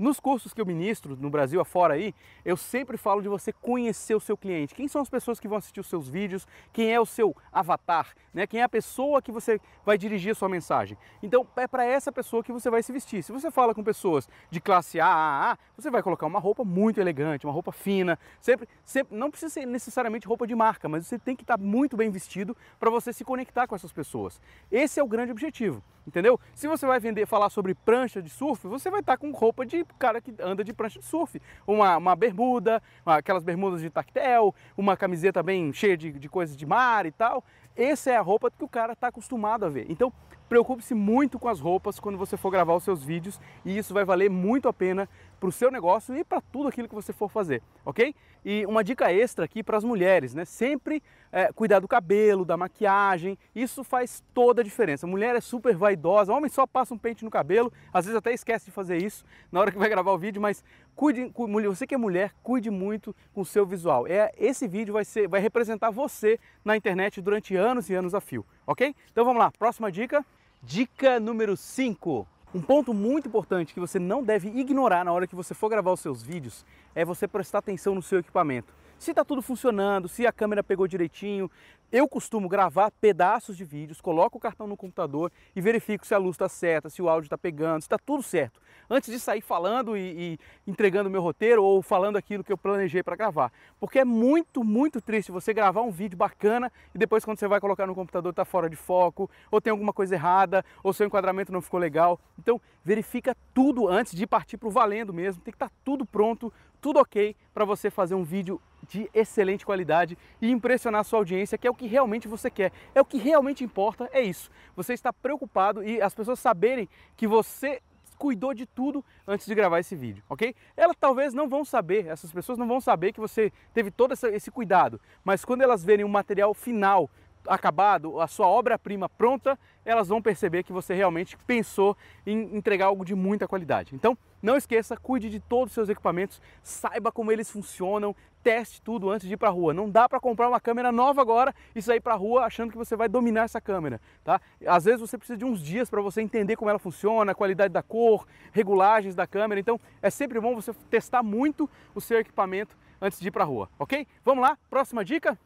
Nos 0.00 0.18
cursos 0.18 0.54
que 0.54 0.60
eu 0.62 0.64
ministro 0.64 1.14
no 1.14 1.28
Brasil 1.28 1.60
afora 1.60 1.92
aí, 1.92 2.14
eu 2.42 2.56
sempre 2.56 2.96
falo 2.96 3.20
de 3.20 3.28
você 3.28 3.52
conhecer 3.52 4.14
o 4.14 4.20
seu 4.20 4.34
cliente. 4.34 4.74
Quem 4.74 4.88
são 4.88 5.02
as 5.02 5.10
pessoas 5.10 5.38
que 5.38 5.46
vão 5.46 5.58
assistir 5.58 5.78
os 5.78 5.88
seus 5.88 6.08
vídeos? 6.08 6.48
Quem 6.72 6.90
é 6.90 6.98
o 6.98 7.04
seu 7.04 7.36
avatar? 7.52 8.14
Né? 8.32 8.46
Quem 8.46 8.60
é 8.60 8.62
a 8.62 8.68
pessoa 8.68 9.20
que 9.20 9.30
você 9.30 9.60
vai 9.84 9.98
dirigir 9.98 10.32
a 10.32 10.34
sua 10.34 10.48
mensagem? 10.48 10.96
Então 11.22 11.46
é 11.54 11.68
para 11.68 11.84
essa 11.84 12.10
pessoa 12.10 12.42
que 12.42 12.50
você 12.50 12.70
vai 12.70 12.82
se 12.82 12.90
vestir. 12.90 13.22
Se 13.22 13.30
você 13.30 13.50
fala 13.50 13.74
com 13.74 13.84
pessoas 13.84 14.26
de 14.50 14.58
classe 14.58 14.98
A, 14.98 15.06
A, 15.06 15.52
A, 15.52 15.58
você 15.76 15.90
vai 15.90 16.02
colocar 16.02 16.24
uma 16.24 16.40
roupa 16.40 16.64
muito 16.64 16.98
elegante, 16.98 17.46
uma 17.46 17.52
roupa 17.52 17.70
fina. 17.70 18.18
Sempre, 18.40 18.66
sempre 18.82 19.14
não 19.14 19.30
precisa 19.30 19.52
ser 19.52 19.66
necessariamente 19.66 20.26
roupa 20.26 20.46
de 20.46 20.54
marca, 20.54 20.88
mas 20.88 21.06
você 21.06 21.18
tem 21.18 21.36
que 21.36 21.42
estar 21.42 21.58
muito 21.58 21.94
bem 21.94 22.10
vestido 22.10 22.56
para 22.78 22.88
você 22.88 23.12
se 23.12 23.22
conectar 23.22 23.66
com 23.66 23.74
essas 23.74 23.92
pessoas. 23.92 24.40
Esse 24.72 24.98
é 24.98 25.02
o 25.02 25.06
grande 25.06 25.30
objetivo, 25.30 25.84
entendeu? 26.06 26.40
Se 26.54 26.66
você 26.66 26.86
vai 26.86 26.98
vender, 26.98 27.26
falar 27.26 27.50
sobre 27.50 27.74
prancha 27.74 28.22
de 28.22 28.30
surf, 28.30 28.66
você 28.66 28.88
vai 28.88 29.00
estar 29.00 29.18
com 29.18 29.30
roupa 29.30 29.66
de 29.66 29.84
pro 29.90 29.98
cara 29.98 30.20
que 30.20 30.34
anda 30.40 30.62
de 30.62 30.72
prancha 30.72 30.98
de 30.98 31.04
surf. 31.04 31.40
Uma, 31.66 31.96
uma 31.96 32.16
bermuda, 32.16 32.82
aquelas 33.04 33.42
bermudas 33.42 33.80
de 33.80 33.90
tactel, 33.90 34.54
uma 34.76 34.96
camiseta 34.96 35.42
bem 35.42 35.72
cheia 35.72 35.96
de, 35.96 36.12
de 36.12 36.28
coisas 36.28 36.56
de 36.56 36.64
mar 36.64 37.06
e 37.06 37.10
tal. 37.10 37.44
Essa 37.76 38.10
é 38.10 38.16
a 38.16 38.20
roupa 38.20 38.50
que 38.50 38.64
o 38.64 38.68
cara 38.68 38.92
está 38.92 39.08
acostumado 39.08 39.64
a 39.64 39.68
ver. 39.68 39.86
Então, 39.88 40.12
preocupe-se 40.48 40.94
muito 40.94 41.38
com 41.38 41.48
as 41.48 41.60
roupas 41.60 42.00
quando 42.00 42.18
você 42.18 42.36
for 42.36 42.50
gravar 42.50 42.74
os 42.74 42.82
seus 42.82 43.04
vídeos 43.04 43.40
e 43.64 43.78
isso 43.78 43.94
vai 43.94 44.04
valer 44.04 44.28
muito 44.28 44.68
a 44.68 44.72
pena 44.72 45.08
para 45.40 45.48
o 45.48 45.52
seu 45.52 45.70
negócio 45.70 46.14
e 46.14 46.22
para 46.22 46.40
tudo 46.40 46.68
aquilo 46.68 46.86
que 46.86 46.94
você 46.94 47.12
for 47.12 47.30
fazer, 47.30 47.62
ok? 47.84 48.14
E 48.44 48.64
uma 48.66 48.84
dica 48.84 49.10
extra 49.10 49.46
aqui 49.46 49.62
para 49.62 49.78
as 49.78 49.84
mulheres, 49.84 50.34
né? 50.34 50.44
Sempre 50.44 51.02
é, 51.32 51.50
cuidar 51.52 51.80
do 51.80 51.88
cabelo, 51.88 52.44
da 52.44 52.56
maquiagem, 52.56 53.38
isso 53.54 53.82
faz 53.82 54.22
toda 54.34 54.60
a 54.60 54.64
diferença. 54.64 55.06
Mulher 55.06 55.34
é 55.34 55.40
super 55.40 55.74
vaidosa, 55.74 56.32
homem 56.32 56.50
só 56.50 56.66
passa 56.66 56.92
um 56.92 56.98
pente 56.98 57.24
no 57.24 57.30
cabelo, 57.30 57.72
às 57.92 58.04
vezes 58.04 58.16
até 58.16 58.32
esquece 58.32 58.66
de 58.66 58.70
fazer 58.70 59.02
isso 59.02 59.24
na 59.50 59.60
hora 59.60 59.72
que 59.72 59.78
vai 59.78 59.88
gravar 59.88 60.12
o 60.12 60.18
vídeo, 60.18 60.42
mas 60.42 60.62
cuide, 60.94 61.32
você 61.66 61.86
que 61.86 61.94
é 61.94 61.98
mulher, 61.98 62.34
cuide 62.42 62.70
muito 62.70 63.16
com 63.32 63.40
o 63.40 63.46
seu 63.46 63.64
visual. 63.64 64.06
É, 64.06 64.30
esse 64.36 64.68
vídeo 64.68 64.92
vai, 64.92 65.04
ser, 65.04 65.26
vai 65.26 65.40
representar 65.40 65.90
você 65.90 66.38
na 66.62 66.76
internet 66.76 67.20
durante 67.22 67.56
anos 67.56 67.88
e 67.88 67.94
anos 67.94 68.14
a 68.14 68.20
fio, 68.20 68.44
ok? 68.66 68.94
Então 69.10 69.24
vamos 69.24 69.40
lá, 69.40 69.50
próxima 69.50 69.90
dica. 69.90 70.24
Dica 70.62 71.18
número 71.18 71.56
5. 71.56 72.28
Um 72.52 72.60
ponto 72.60 72.92
muito 72.92 73.28
importante 73.28 73.72
que 73.72 73.78
você 73.78 74.00
não 74.00 74.24
deve 74.24 74.48
ignorar 74.48 75.04
na 75.04 75.12
hora 75.12 75.26
que 75.26 75.36
você 75.36 75.54
for 75.54 75.68
gravar 75.68 75.92
os 75.92 76.00
seus 76.00 76.20
vídeos 76.20 76.64
é 76.96 77.04
você 77.04 77.28
prestar 77.28 77.58
atenção 77.58 77.94
no 77.94 78.02
seu 78.02 78.18
equipamento 78.18 78.74
se 79.00 79.12
está 79.12 79.24
tudo 79.24 79.40
funcionando, 79.40 80.08
se 80.08 80.26
a 80.26 80.32
câmera 80.32 80.62
pegou 80.62 80.86
direitinho. 80.86 81.50
Eu 81.90 82.06
costumo 82.06 82.48
gravar 82.48 82.92
pedaços 83.00 83.56
de 83.56 83.64
vídeos, 83.64 84.00
coloco 84.00 84.38
o 84.38 84.40
cartão 84.40 84.66
no 84.66 84.76
computador 84.76 85.32
e 85.56 85.60
verifico 85.60 86.06
se 86.06 86.14
a 86.14 86.18
luz 86.18 86.34
está 86.34 86.48
certa, 86.48 86.88
se 86.88 87.02
o 87.02 87.08
áudio 87.08 87.26
está 87.26 87.38
pegando, 87.38 87.80
se 87.80 87.86
está 87.86 87.98
tudo 87.98 88.22
certo. 88.22 88.60
Antes 88.88 89.10
de 89.10 89.18
sair 89.18 89.40
falando 89.40 89.96
e, 89.96 90.00
e 90.34 90.38
entregando 90.70 91.08
meu 91.08 91.22
roteiro 91.22 91.64
ou 91.64 91.80
falando 91.80 92.16
aquilo 92.16 92.44
que 92.44 92.52
eu 92.52 92.58
planejei 92.58 93.02
para 93.02 93.16
gravar. 93.16 93.50
Porque 93.80 94.00
é 94.00 94.04
muito, 94.04 94.62
muito 94.62 95.00
triste 95.00 95.32
você 95.32 95.54
gravar 95.54 95.80
um 95.80 95.90
vídeo 95.90 96.16
bacana 96.16 96.70
e 96.94 96.98
depois 96.98 97.24
quando 97.24 97.38
você 97.38 97.48
vai 97.48 97.58
colocar 97.58 97.86
no 97.86 97.94
computador 97.94 98.30
está 98.30 98.44
fora 98.44 98.68
de 98.68 98.76
foco, 98.76 99.30
ou 99.50 99.60
tem 99.60 99.70
alguma 99.70 99.92
coisa 99.92 100.14
errada, 100.14 100.64
ou 100.82 100.92
seu 100.92 101.06
enquadramento 101.06 101.50
não 101.50 101.62
ficou 101.62 101.80
legal. 101.80 102.20
Então 102.38 102.60
verifica 102.84 103.36
tudo 103.54 103.88
antes 103.88 104.14
de 104.14 104.26
partir 104.26 104.58
para 104.58 104.68
o 104.68 104.70
valendo 104.70 105.12
mesmo. 105.12 105.42
Tem 105.42 105.50
que 105.50 105.56
estar 105.56 105.70
tá 105.70 105.74
tudo 105.84 106.04
pronto, 106.04 106.52
tudo 106.80 106.98
ok 106.98 107.36
para 107.52 107.64
você 107.64 107.90
fazer 107.90 108.14
um 108.14 108.24
vídeo 108.24 108.60
de 108.88 109.08
excelente 109.14 109.64
qualidade 109.64 110.16
e 110.40 110.50
impressionar 110.50 111.04
sua 111.04 111.18
audiência, 111.18 111.58
que 111.58 111.66
é 111.66 111.70
o 111.70 111.74
que 111.74 111.86
realmente 111.86 112.26
você 112.26 112.50
quer. 112.50 112.72
É 112.94 113.00
o 113.00 113.04
que 113.04 113.18
realmente 113.18 113.62
importa, 113.62 114.08
é 114.12 114.20
isso. 114.20 114.50
Você 114.74 114.94
está 114.94 115.12
preocupado 115.12 115.84
e 115.84 116.00
as 116.00 116.14
pessoas 116.14 116.38
saberem 116.40 116.88
que 117.16 117.26
você 117.26 117.80
cuidou 118.18 118.52
de 118.52 118.66
tudo 118.66 119.02
antes 119.26 119.46
de 119.46 119.54
gravar 119.54 119.80
esse 119.80 119.96
vídeo, 119.96 120.22
ok? 120.28 120.54
Elas 120.76 120.94
talvez 121.00 121.32
não 121.32 121.48
vão 121.48 121.64
saber, 121.64 122.06
essas 122.06 122.30
pessoas 122.30 122.58
não 122.58 122.68
vão 122.68 122.78
saber 122.78 123.12
que 123.12 123.20
você 123.20 123.50
teve 123.72 123.90
todo 123.90 124.12
esse 124.12 124.50
cuidado, 124.50 125.00
mas 125.24 125.42
quando 125.42 125.62
elas 125.62 125.82
verem 125.82 126.04
o 126.04 126.08
material 126.08 126.52
final 126.52 127.08
acabado, 127.46 128.20
a 128.20 128.26
sua 128.26 128.46
obra-prima 128.46 129.08
pronta, 129.08 129.58
elas 129.84 130.08
vão 130.08 130.20
perceber 130.20 130.62
que 130.62 130.72
você 130.72 130.94
realmente 130.94 131.36
pensou 131.46 131.96
em 132.26 132.56
entregar 132.56 132.86
algo 132.86 133.04
de 133.04 133.14
muita 133.14 133.48
qualidade. 133.48 133.94
Então, 133.94 134.16
não 134.42 134.56
esqueça, 134.56 134.96
cuide 134.96 135.28
de 135.28 135.40
todos 135.40 135.68
os 135.68 135.74
seus 135.74 135.88
equipamentos, 135.88 136.40
saiba 136.62 137.10
como 137.12 137.30
eles 137.30 137.50
funcionam, 137.50 138.14
teste 138.42 138.80
tudo 138.80 139.10
antes 139.10 139.28
de 139.28 139.34
ir 139.34 139.36
para 139.36 139.48
a 139.48 139.52
rua. 139.52 139.74
Não 139.74 139.88
dá 139.90 140.08
para 140.08 140.20
comprar 140.20 140.48
uma 140.48 140.60
câmera 140.60 140.90
nova 140.90 141.20
agora 141.20 141.54
e 141.74 141.82
sair 141.82 142.00
para 142.00 142.14
a 142.14 142.16
rua 142.16 142.44
achando 142.44 142.70
que 142.70 142.78
você 142.78 142.96
vai 142.96 143.08
dominar 143.08 143.44
essa 143.44 143.60
câmera, 143.60 144.00
tá? 144.24 144.40
Às 144.66 144.84
vezes 144.84 145.00
você 145.00 145.18
precisa 145.18 145.36
de 145.36 145.44
uns 145.44 145.62
dias 145.62 145.90
para 145.90 146.00
você 146.00 146.20
entender 146.22 146.56
como 146.56 146.70
ela 146.70 146.78
funciona, 146.78 147.32
a 147.32 147.34
qualidade 147.34 147.72
da 147.72 147.82
cor, 147.82 148.26
regulagens 148.52 149.14
da 149.14 149.26
câmera. 149.26 149.60
Então, 149.60 149.78
é 150.00 150.10
sempre 150.10 150.40
bom 150.40 150.54
você 150.54 150.72
testar 150.88 151.22
muito 151.22 151.68
o 151.94 152.00
seu 152.00 152.18
equipamento 152.18 152.76
antes 153.00 153.20
de 153.20 153.28
ir 153.28 153.30
para 153.30 153.44
a 153.44 153.46
rua, 153.46 153.68
ok? 153.78 154.06
Vamos 154.24 154.42
lá, 154.42 154.58
próxima 154.68 155.04
dica? 155.04 155.38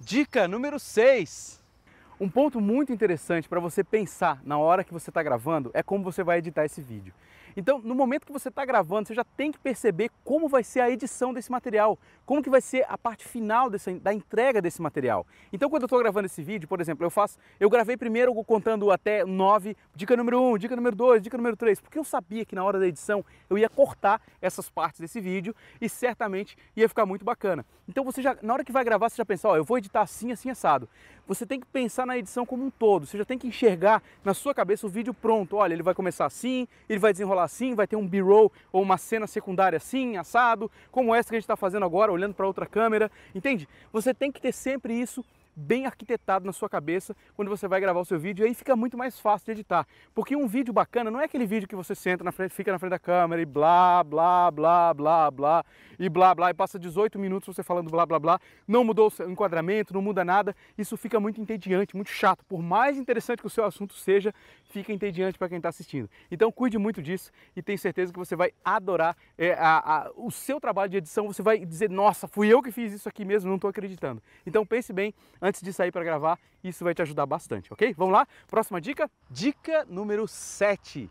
Dica 0.00 0.46
número 0.46 0.78
6. 0.78 1.60
Um 2.20 2.28
ponto 2.28 2.60
muito 2.60 2.92
interessante 2.92 3.48
para 3.48 3.60
você 3.60 3.82
pensar 3.82 4.40
na 4.44 4.56
hora 4.56 4.84
que 4.84 4.92
você 4.92 5.10
está 5.10 5.22
gravando 5.22 5.70
é 5.74 5.82
como 5.82 6.04
você 6.04 6.22
vai 6.22 6.38
editar 6.38 6.64
esse 6.64 6.80
vídeo. 6.80 7.12
Então, 7.58 7.80
no 7.80 7.92
momento 7.92 8.24
que 8.24 8.32
você 8.32 8.50
está 8.50 8.64
gravando, 8.64 9.08
você 9.08 9.14
já 9.14 9.24
tem 9.24 9.50
que 9.50 9.58
perceber 9.58 10.12
como 10.22 10.48
vai 10.48 10.62
ser 10.62 10.78
a 10.78 10.88
edição 10.88 11.34
desse 11.34 11.50
material, 11.50 11.98
como 12.24 12.40
que 12.40 12.48
vai 12.48 12.60
ser 12.60 12.86
a 12.88 12.96
parte 12.96 13.26
final 13.26 13.68
dessa, 13.68 13.92
da 13.98 14.14
entrega 14.14 14.62
desse 14.62 14.80
material. 14.80 15.26
Então, 15.52 15.68
quando 15.68 15.82
eu 15.82 15.86
estou 15.86 15.98
gravando 15.98 16.26
esse 16.26 16.40
vídeo, 16.40 16.68
por 16.68 16.80
exemplo, 16.80 17.04
eu 17.04 17.10
faço, 17.10 17.36
eu 17.58 17.68
gravei 17.68 17.96
primeiro 17.96 18.32
contando 18.44 18.92
até 18.92 19.24
9, 19.24 19.76
dica 19.92 20.16
número 20.16 20.40
1, 20.40 20.58
dica 20.58 20.76
número 20.76 20.94
2, 20.94 21.20
dica 21.20 21.36
número 21.36 21.56
3, 21.56 21.80
porque 21.80 21.98
eu 21.98 22.04
sabia 22.04 22.44
que 22.44 22.54
na 22.54 22.62
hora 22.62 22.78
da 22.78 22.86
edição 22.86 23.24
eu 23.50 23.58
ia 23.58 23.68
cortar 23.68 24.22
essas 24.40 24.70
partes 24.70 25.00
desse 25.00 25.20
vídeo 25.20 25.52
e 25.80 25.88
certamente 25.88 26.56
ia 26.76 26.88
ficar 26.88 27.06
muito 27.06 27.24
bacana. 27.24 27.66
Então, 27.88 28.04
você 28.04 28.22
já, 28.22 28.36
na 28.40 28.54
hora 28.54 28.64
que 28.64 28.70
vai 28.70 28.84
gravar, 28.84 29.08
você 29.08 29.16
já 29.16 29.24
pensa, 29.24 29.48
ó, 29.48 29.56
eu 29.56 29.64
vou 29.64 29.78
editar 29.78 30.02
assim, 30.02 30.30
assim, 30.30 30.48
assado. 30.48 30.88
Você 31.26 31.44
tem 31.44 31.58
que 31.58 31.66
pensar 31.66 32.06
na 32.06 32.16
edição 32.16 32.46
como 32.46 32.64
um 32.64 32.70
todo, 32.70 33.04
você 33.04 33.18
já 33.18 33.24
tem 33.24 33.36
que 33.36 33.48
enxergar 33.48 34.02
na 34.24 34.32
sua 34.32 34.54
cabeça 34.54 34.86
o 34.86 34.90
vídeo 34.90 35.12
pronto. 35.12 35.56
Olha, 35.56 35.74
ele 35.74 35.82
vai 35.82 35.92
começar 35.92 36.24
assim, 36.24 36.68
ele 36.88 36.98
vai 36.98 37.12
desenrolar 37.12 37.47
assim, 37.48 37.74
vai 37.74 37.86
ter 37.86 37.96
um 37.96 38.06
B-roll 38.06 38.52
ou 38.70 38.82
uma 38.82 38.96
cena 38.96 39.26
secundária 39.26 39.76
assim, 39.78 40.16
assado, 40.16 40.70
como 40.92 41.14
essa 41.14 41.28
que 41.28 41.34
a 41.34 41.38
gente 41.38 41.44
está 41.44 41.56
fazendo 41.56 41.84
agora, 41.84 42.12
olhando 42.12 42.34
para 42.34 42.46
outra 42.46 42.66
câmera, 42.66 43.10
entende? 43.34 43.68
Você 43.92 44.14
tem 44.14 44.30
que 44.30 44.40
ter 44.40 44.52
sempre 44.52 44.94
isso 44.94 45.24
bem 45.58 45.86
arquitetado 45.86 46.46
na 46.46 46.52
sua 46.52 46.68
cabeça 46.68 47.16
quando 47.34 47.48
você 47.48 47.66
vai 47.66 47.80
gravar 47.80 47.98
o 47.98 48.04
seu 48.04 48.18
vídeo 48.18 48.44
e 48.44 48.48
aí 48.48 48.54
fica 48.54 48.76
muito 48.76 48.96
mais 48.96 49.18
fácil 49.18 49.46
de 49.46 49.52
editar. 49.52 49.86
Porque 50.14 50.36
um 50.36 50.46
vídeo 50.46 50.72
bacana 50.72 51.10
não 51.10 51.20
é 51.20 51.24
aquele 51.24 51.46
vídeo 51.46 51.68
que 51.68 51.74
você 51.74 51.94
senta 51.94 52.22
na 52.22 52.30
frente, 52.30 52.54
fica 52.54 52.70
na 52.70 52.78
frente 52.78 52.90
da 52.90 52.98
câmera 52.98 53.42
e 53.42 53.44
blá, 53.44 54.04
blá, 54.04 54.50
blá, 54.50 54.94
blá, 54.94 55.30
blá, 55.30 55.64
e 55.98 56.08
blá, 56.08 56.34
blá, 56.34 56.50
e 56.50 56.54
passa 56.54 56.78
18 56.78 57.18
minutos 57.18 57.54
você 57.54 57.62
falando 57.62 57.90
blá, 57.90 58.06
blá, 58.06 58.18
blá, 58.18 58.40
não 58.66 58.84
mudou 58.84 59.12
o 59.18 59.30
enquadramento, 59.30 59.92
não 59.92 60.00
muda 60.00 60.24
nada, 60.24 60.54
isso 60.76 60.96
fica 60.96 61.18
muito 61.18 61.40
entediante, 61.40 61.96
muito 61.96 62.10
chato. 62.10 62.44
Por 62.44 62.62
mais 62.62 62.96
interessante 62.96 63.40
que 63.40 63.46
o 63.46 63.50
seu 63.50 63.64
assunto 63.64 63.94
seja, 63.94 64.32
fica 64.70 64.92
entediante 64.92 65.38
para 65.38 65.48
quem 65.48 65.56
está 65.56 65.70
assistindo. 65.70 66.08
Então 66.30 66.52
cuide 66.52 66.78
muito 66.78 67.02
disso 67.02 67.32
e 67.56 67.62
tenho 67.62 67.78
certeza 67.78 68.12
que 68.12 68.18
você 68.18 68.36
vai 68.36 68.52
adorar 68.64 69.16
é, 69.36 69.54
a, 69.54 69.78
a, 69.78 70.10
o 70.14 70.30
seu 70.30 70.60
trabalho 70.60 70.90
de 70.90 70.98
edição, 70.98 71.26
você 71.26 71.42
vai 71.42 71.58
dizer, 71.64 71.90
nossa, 71.90 72.28
fui 72.28 72.48
eu 72.48 72.62
que 72.62 72.70
fiz 72.70 72.92
isso 72.92 73.08
aqui 73.08 73.24
mesmo, 73.24 73.48
não 73.48 73.56
estou 73.56 73.70
acreditando. 73.70 74.22
Então 74.46 74.64
pense 74.64 74.92
bem 74.92 75.12
de 75.52 75.72
sair 75.72 75.90
para 75.90 76.04
gravar, 76.04 76.38
isso 76.62 76.84
vai 76.84 76.94
te 76.94 77.02
ajudar 77.02 77.26
bastante, 77.26 77.72
ok? 77.72 77.94
Vamos 77.96 78.12
lá? 78.12 78.26
Próxima 78.46 78.80
dica? 78.80 79.10
Dica 79.30 79.84
número 79.88 80.28
7. 80.28 81.10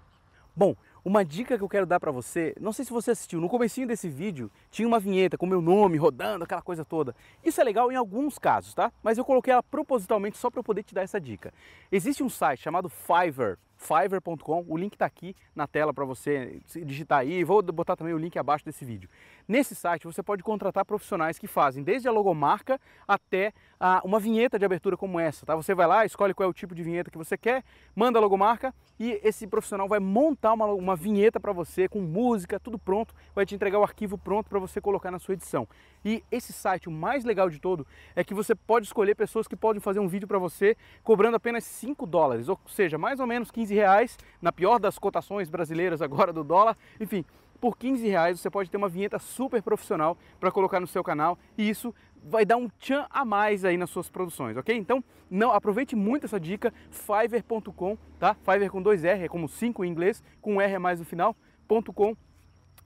Bom, 0.56 0.76
uma 1.06 1.24
dica 1.24 1.58
que 1.58 1.64
eu 1.64 1.70
quero 1.70 1.86
dar 1.86 2.00
para 2.00 2.12
você, 2.12 2.54
não 2.60 2.74
sei 2.74 2.84
se 2.84 2.92
você 2.92 3.12
assistiu, 3.12 3.40
no 3.40 3.48
comecinho 3.48 3.88
desse 3.88 4.10
vídeo 4.10 4.52
tinha 4.72 4.88
uma 4.88 5.00
vinheta 5.00 5.38
com 5.38 5.46
meu 5.46 5.62
nome 5.62 5.98
rodando, 5.98 6.44
aquela 6.44 6.62
coisa 6.62 6.84
toda. 6.84 7.16
Isso 7.44 7.62
é 7.62 7.64
legal 7.64 7.92
em 7.92 7.96
alguns 7.96 8.40
casos, 8.40 8.74
tá? 8.74 8.92
Mas 9.04 9.18
eu 9.18 9.24
coloquei 9.24 9.54
ela 9.54 9.64
propositalmente 9.64 10.38
só 10.38 10.50
para 10.50 10.60
eu 10.60 10.64
poder 10.64 10.84
te 10.84 10.94
dar 10.94 11.04
essa 11.04 11.22
dica. 11.22 11.54
Existe 11.92 12.24
um 12.24 12.30
site 12.30 12.62
chamado 12.62 12.90
Fiverr, 12.90 13.58
fiverr.com, 13.78 14.66
o 14.68 14.76
link 14.78 14.94
está 14.94 15.06
aqui 15.06 15.36
na 15.56 15.68
tela 15.68 15.94
para 15.94 16.04
você 16.04 16.60
digitar 16.84 17.20
aí, 17.20 17.44
vou 17.44 17.62
botar 17.62 17.96
também 17.96 18.14
o 18.14 18.18
link 18.18 18.38
abaixo 18.38 18.66
desse 18.66 18.84
vídeo. 18.84 19.10
Nesse 19.48 19.76
site 19.76 20.06
você 20.06 20.22
pode 20.22 20.44
contratar 20.44 20.84
profissionais 20.84 21.40
que 21.40 21.48
fazem 21.48 21.84
desde 21.84 22.08
a 22.08 22.12
logomarca 22.12 22.80
até 23.08 23.54
a, 23.80 24.02
uma 24.04 24.20
vinheta 24.20 24.60
de 24.60 24.66
abertura 24.66 24.98
como 24.98 25.20
essa, 25.20 25.46
tá? 25.46 25.56
Você 25.56 25.74
vai 25.74 25.88
lá, 25.88 26.06
escolhe 26.06 26.34
qual 26.34 26.48
é 26.48 26.50
o 26.50 26.54
tipo 26.54 26.76
de 26.76 26.84
vinheta 26.84 27.12
que 27.12 27.18
você 27.18 27.38
quer, 27.38 27.64
manda 27.96 28.20
a 28.20 28.22
logomarca 28.22 28.74
e 29.00 29.20
esse 29.24 29.46
profissional 29.46 29.88
vai 29.88 30.00
montar 30.00 30.54
uma, 30.54 30.66
uma 30.66 30.96
vinheta 30.96 31.40
para 31.40 31.54
você 31.54 31.88
com 31.88 32.02
música, 32.02 32.60
tudo 32.60 32.80
pronto, 32.80 33.14
vai 33.34 33.46
te 33.46 33.54
entregar 33.54 33.80
o 33.80 33.84
arquivo 33.84 34.18
pronto 34.18 34.50
para 34.50 34.60
você 34.60 34.82
colocar 34.82 35.12
na 35.12 35.20
sua 35.20 35.36
edição. 35.36 35.68
E 36.04 36.24
esse 36.32 36.52
site, 36.52 36.88
o 36.88 36.92
mais 36.92 37.24
legal 37.24 37.50
de 37.50 37.60
todo, 37.60 37.86
é 38.16 38.24
que 38.24 38.34
você 38.34 38.56
pode 38.56 38.88
escolher 38.88 39.16
pessoas 39.16 39.48
que 39.48 39.56
podem 39.56 39.80
fazer 39.80 40.00
um 40.00 40.08
vídeo 40.08 40.28
para 40.28 40.40
você 40.40 40.76
cobrando 41.04 41.36
apenas 41.36 41.64
5 41.64 42.06
dólares, 42.06 42.50
ou 42.50 42.60
seja, 42.68 42.98
mais 42.98 43.20
ou 43.20 43.28
menos 43.28 43.52
15 43.52 43.67
reais, 43.74 44.18
na 44.42 44.52
pior 44.52 44.80
das 44.80 44.98
cotações 44.98 45.50
brasileiras 45.50 46.02
agora 46.02 46.32
do 46.34 46.44
dólar, 46.44 46.78
enfim, 47.00 47.26
por 47.60 47.78
15 47.78 48.08
reais 48.08 48.40
você 48.40 48.50
pode 48.50 48.70
ter 48.70 48.78
uma 48.78 48.90
vinheta 48.90 49.20
super 49.20 49.62
profissional 49.62 50.18
para 50.40 50.52
colocar 50.52 50.80
no 50.80 50.88
seu 50.88 51.04
canal 51.04 51.38
e 51.58 51.68
isso 51.68 51.94
vai 52.24 52.46
dar 52.46 52.58
um 52.58 52.70
tchan 52.80 53.06
a 53.10 53.24
mais 53.24 53.64
aí 53.64 53.78
nas 53.78 53.90
suas 53.90 54.10
produções, 54.10 54.58
ok? 54.58 54.76
Então, 54.76 55.04
não 55.30 55.52
aproveite 55.52 55.96
muito 55.96 56.26
essa 56.26 56.40
dica, 56.40 56.74
fiverr.com, 56.92 57.98
tá? 58.20 58.36
Fiverr 58.36 58.72
com 58.72 58.82
dois 58.82 59.04
R, 59.04 59.24
é 59.24 59.28
como 59.28 59.48
5 59.48 59.84
em 59.84 59.90
inglês, 59.90 60.24
com 60.42 60.56
um 60.56 60.62
R 60.62 60.76
a 60.76 60.80
mais 60.80 61.00
no 61.00 61.06
final, 61.06 61.36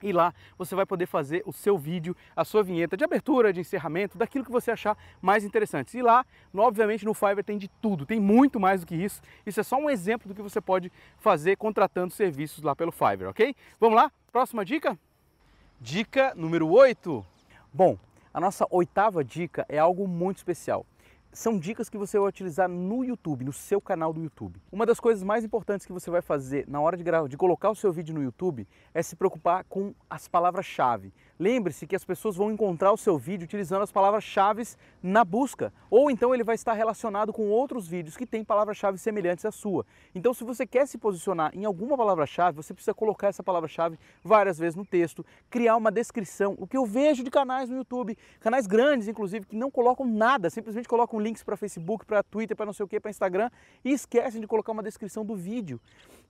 e 0.02 0.12
lá 0.12 0.34
você 0.58 0.74
vai 0.74 0.86
poder 0.86 1.06
fazer 1.06 1.42
o 1.46 1.52
seu 1.52 1.78
vídeo, 1.78 2.16
a 2.34 2.44
sua 2.44 2.62
vinheta 2.62 2.96
de 2.96 3.04
abertura, 3.04 3.52
de 3.52 3.60
encerramento, 3.60 4.18
daquilo 4.18 4.44
que 4.44 4.50
você 4.50 4.70
achar 4.70 4.96
mais 5.20 5.44
interessante. 5.44 5.96
E 5.96 6.02
lá, 6.02 6.24
obviamente, 6.54 7.04
no 7.04 7.14
Fiverr 7.14 7.44
tem 7.44 7.58
de 7.58 7.68
tudo, 7.68 8.04
tem 8.06 8.20
muito 8.20 8.58
mais 8.58 8.80
do 8.80 8.86
que 8.86 8.94
isso. 8.94 9.20
Isso 9.46 9.60
é 9.60 9.62
só 9.62 9.76
um 9.76 9.88
exemplo 9.88 10.28
do 10.28 10.34
que 10.34 10.42
você 10.42 10.60
pode 10.60 10.90
fazer 11.18 11.56
contratando 11.56 12.12
serviços 12.12 12.62
lá 12.62 12.74
pelo 12.74 12.92
Fiverr, 12.92 13.28
ok? 13.28 13.54
Vamos 13.80 13.96
lá? 13.96 14.10
Próxima 14.30 14.64
dica? 14.64 14.98
Dica 15.80 16.32
número 16.36 16.68
8. 16.68 17.24
Bom, 17.72 17.98
a 18.32 18.40
nossa 18.40 18.66
oitava 18.70 19.24
dica 19.24 19.66
é 19.68 19.78
algo 19.78 20.06
muito 20.06 20.38
especial. 20.38 20.86
São 21.32 21.58
dicas 21.58 21.88
que 21.88 21.96
você 21.96 22.18
vai 22.18 22.28
utilizar 22.28 22.68
no 22.68 23.02
YouTube, 23.02 23.44
no 23.44 23.52
seu 23.52 23.80
canal 23.80 24.12
do 24.12 24.22
YouTube. 24.22 24.60
Uma 24.70 24.84
das 24.84 25.00
coisas 25.00 25.24
mais 25.24 25.44
importantes 25.44 25.86
que 25.86 25.92
você 25.92 26.10
vai 26.10 26.20
fazer 26.20 26.66
na 26.68 26.78
hora 26.78 26.94
de, 26.96 27.02
gravar, 27.02 27.26
de 27.26 27.36
colocar 27.38 27.70
o 27.70 27.74
seu 27.74 27.90
vídeo 27.90 28.14
no 28.14 28.22
YouTube 28.22 28.68
é 28.92 29.02
se 29.02 29.16
preocupar 29.16 29.64
com 29.64 29.94
as 30.10 30.28
palavras-chave. 30.28 31.12
Lembre-se 31.38 31.86
que 31.86 31.96
as 31.96 32.04
pessoas 32.04 32.36
vão 32.36 32.52
encontrar 32.52 32.92
o 32.92 32.98
seu 32.98 33.16
vídeo 33.16 33.44
utilizando 33.44 33.82
as 33.82 33.90
palavras-chave 33.90 34.62
na 35.02 35.24
busca, 35.24 35.72
ou 35.90 36.10
então 36.10 36.34
ele 36.34 36.44
vai 36.44 36.54
estar 36.54 36.74
relacionado 36.74 37.32
com 37.32 37.48
outros 37.48 37.88
vídeos 37.88 38.16
que 38.16 38.26
têm 38.26 38.44
palavras-chave 38.44 38.98
semelhantes 38.98 39.44
à 39.46 39.50
sua. 39.50 39.86
Então, 40.14 40.34
se 40.34 40.44
você 40.44 40.66
quer 40.66 40.86
se 40.86 40.98
posicionar 40.98 41.50
em 41.54 41.64
alguma 41.64 41.96
palavra-chave, 41.96 42.56
você 42.56 42.74
precisa 42.74 42.92
colocar 42.92 43.28
essa 43.28 43.42
palavra-chave 43.42 43.98
várias 44.22 44.58
vezes 44.58 44.76
no 44.76 44.84
texto, 44.84 45.24
criar 45.48 45.76
uma 45.76 45.90
descrição. 45.90 46.54
O 46.58 46.66
que 46.66 46.76
eu 46.76 46.84
vejo 46.84 47.24
de 47.24 47.30
canais 47.30 47.70
no 47.70 47.76
YouTube, 47.76 48.16
canais 48.38 48.66
grandes 48.66 49.08
inclusive, 49.08 49.46
que 49.46 49.56
não 49.56 49.70
colocam 49.70 50.06
nada, 50.06 50.50
simplesmente 50.50 50.86
colocam 50.86 51.21
links 51.22 51.42
para 51.42 51.56
Facebook, 51.56 52.04
para 52.04 52.22
Twitter, 52.22 52.56
para 52.56 52.66
não 52.66 52.72
sei 52.72 52.84
o 52.84 52.88
que, 52.88 52.98
para 53.00 53.10
Instagram 53.10 53.50
e 53.84 53.92
esquecem 53.92 54.40
de 54.40 54.46
colocar 54.46 54.72
uma 54.72 54.82
descrição 54.82 55.24
do 55.24 55.34
vídeo. 55.34 55.80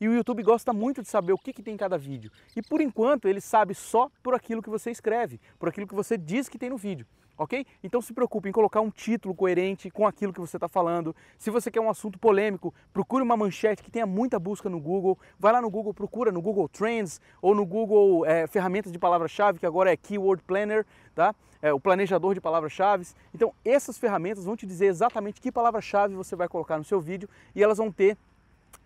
E 0.00 0.08
o 0.08 0.14
YouTube 0.14 0.42
gosta 0.42 0.72
muito 0.72 1.02
de 1.02 1.08
saber 1.08 1.32
o 1.32 1.38
que, 1.38 1.52
que 1.52 1.62
tem 1.62 1.74
em 1.74 1.76
cada 1.76 1.96
vídeo. 1.96 2.30
E 2.54 2.62
por 2.62 2.80
enquanto 2.80 3.26
ele 3.26 3.40
sabe 3.40 3.74
só 3.74 4.10
por 4.22 4.34
aquilo 4.34 4.62
que 4.62 4.70
você 4.70 4.90
escreve, 4.90 5.40
por 5.58 5.68
aquilo 5.68 5.86
que 5.86 5.94
você 5.94 6.18
diz 6.18 6.48
que 6.48 6.58
tem 6.58 6.70
no 6.70 6.76
vídeo 6.76 7.06
ok? 7.36 7.66
Então 7.82 8.00
se 8.00 8.12
preocupe 8.12 8.48
em 8.48 8.52
colocar 8.52 8.80
um 8.80 8.90
título 8.90 9.34
coerente 9.34 9.90
com 9.90 10.06
aquilo 10.06 10.32
que 10.32 10.40
você 10.40 10.56
está 10.56 10.68
falando. 10.68 11.14
Se 11.38 11.50
você 11.50 11.70
quer 11.70 11.80
um 11.80 11.90
assunto 11.90 12.18
polêmico, 12.18 12.72
procure 12.92 13.22
uma 13.22 13.36
manchete 13.36 13.82
que 13.82 13.90
tenha 13.90 14.06
muita 14.06 14.38
busca 14.38 14.68
no 14.68 14.80
Google. 14.80 15.18
Vai 15.38 15.52
lá 15.52 15.60
no 15.60 15.70
Google, 15.70 15.92
procura 15.94 16.30
no 16.30 16.40
Google 16.40 16.68
Trends 16.68 17.20
ou 17.40 17.54
no 17.54 17.64
Google 17.64 18.24
é, 18.26 18.46
ferramentas 18.46 18.92
de 18.92 18.98
palavra-chave, 18.98 19.58
que 19.58 19.66
agora 19.66 19.92
é 19.92 19.96
Keyword 19.96 20.42
Planner, 20.42 20.86
tá? 21.14 21.34
É, 21.60 21.72
o 21.72 21.78
planejador 21.78 22.34
de 22.34 22.40
palavras-chave. 22.40 23.06
Então 23.34 23.52
essas 23.64 23.98
ferramentas 23.98 24.44
vão 24.44 24.56
te 24.56 24.66
dizer 24.66 24.86
exatamente 24.86 25.40
que 25.40 25.50
palavra-chave 25.50 26.14
você 26.14 26.34
vai 26.34 26.48
colocar 26.48 26.78
no 26.78 26.84
seu 26.84 27.00
vídeo 27.00 27.28
e 27.54 27.62
elas 27.62 27.78
vão 27.78 27.90
ter 27.90 28.16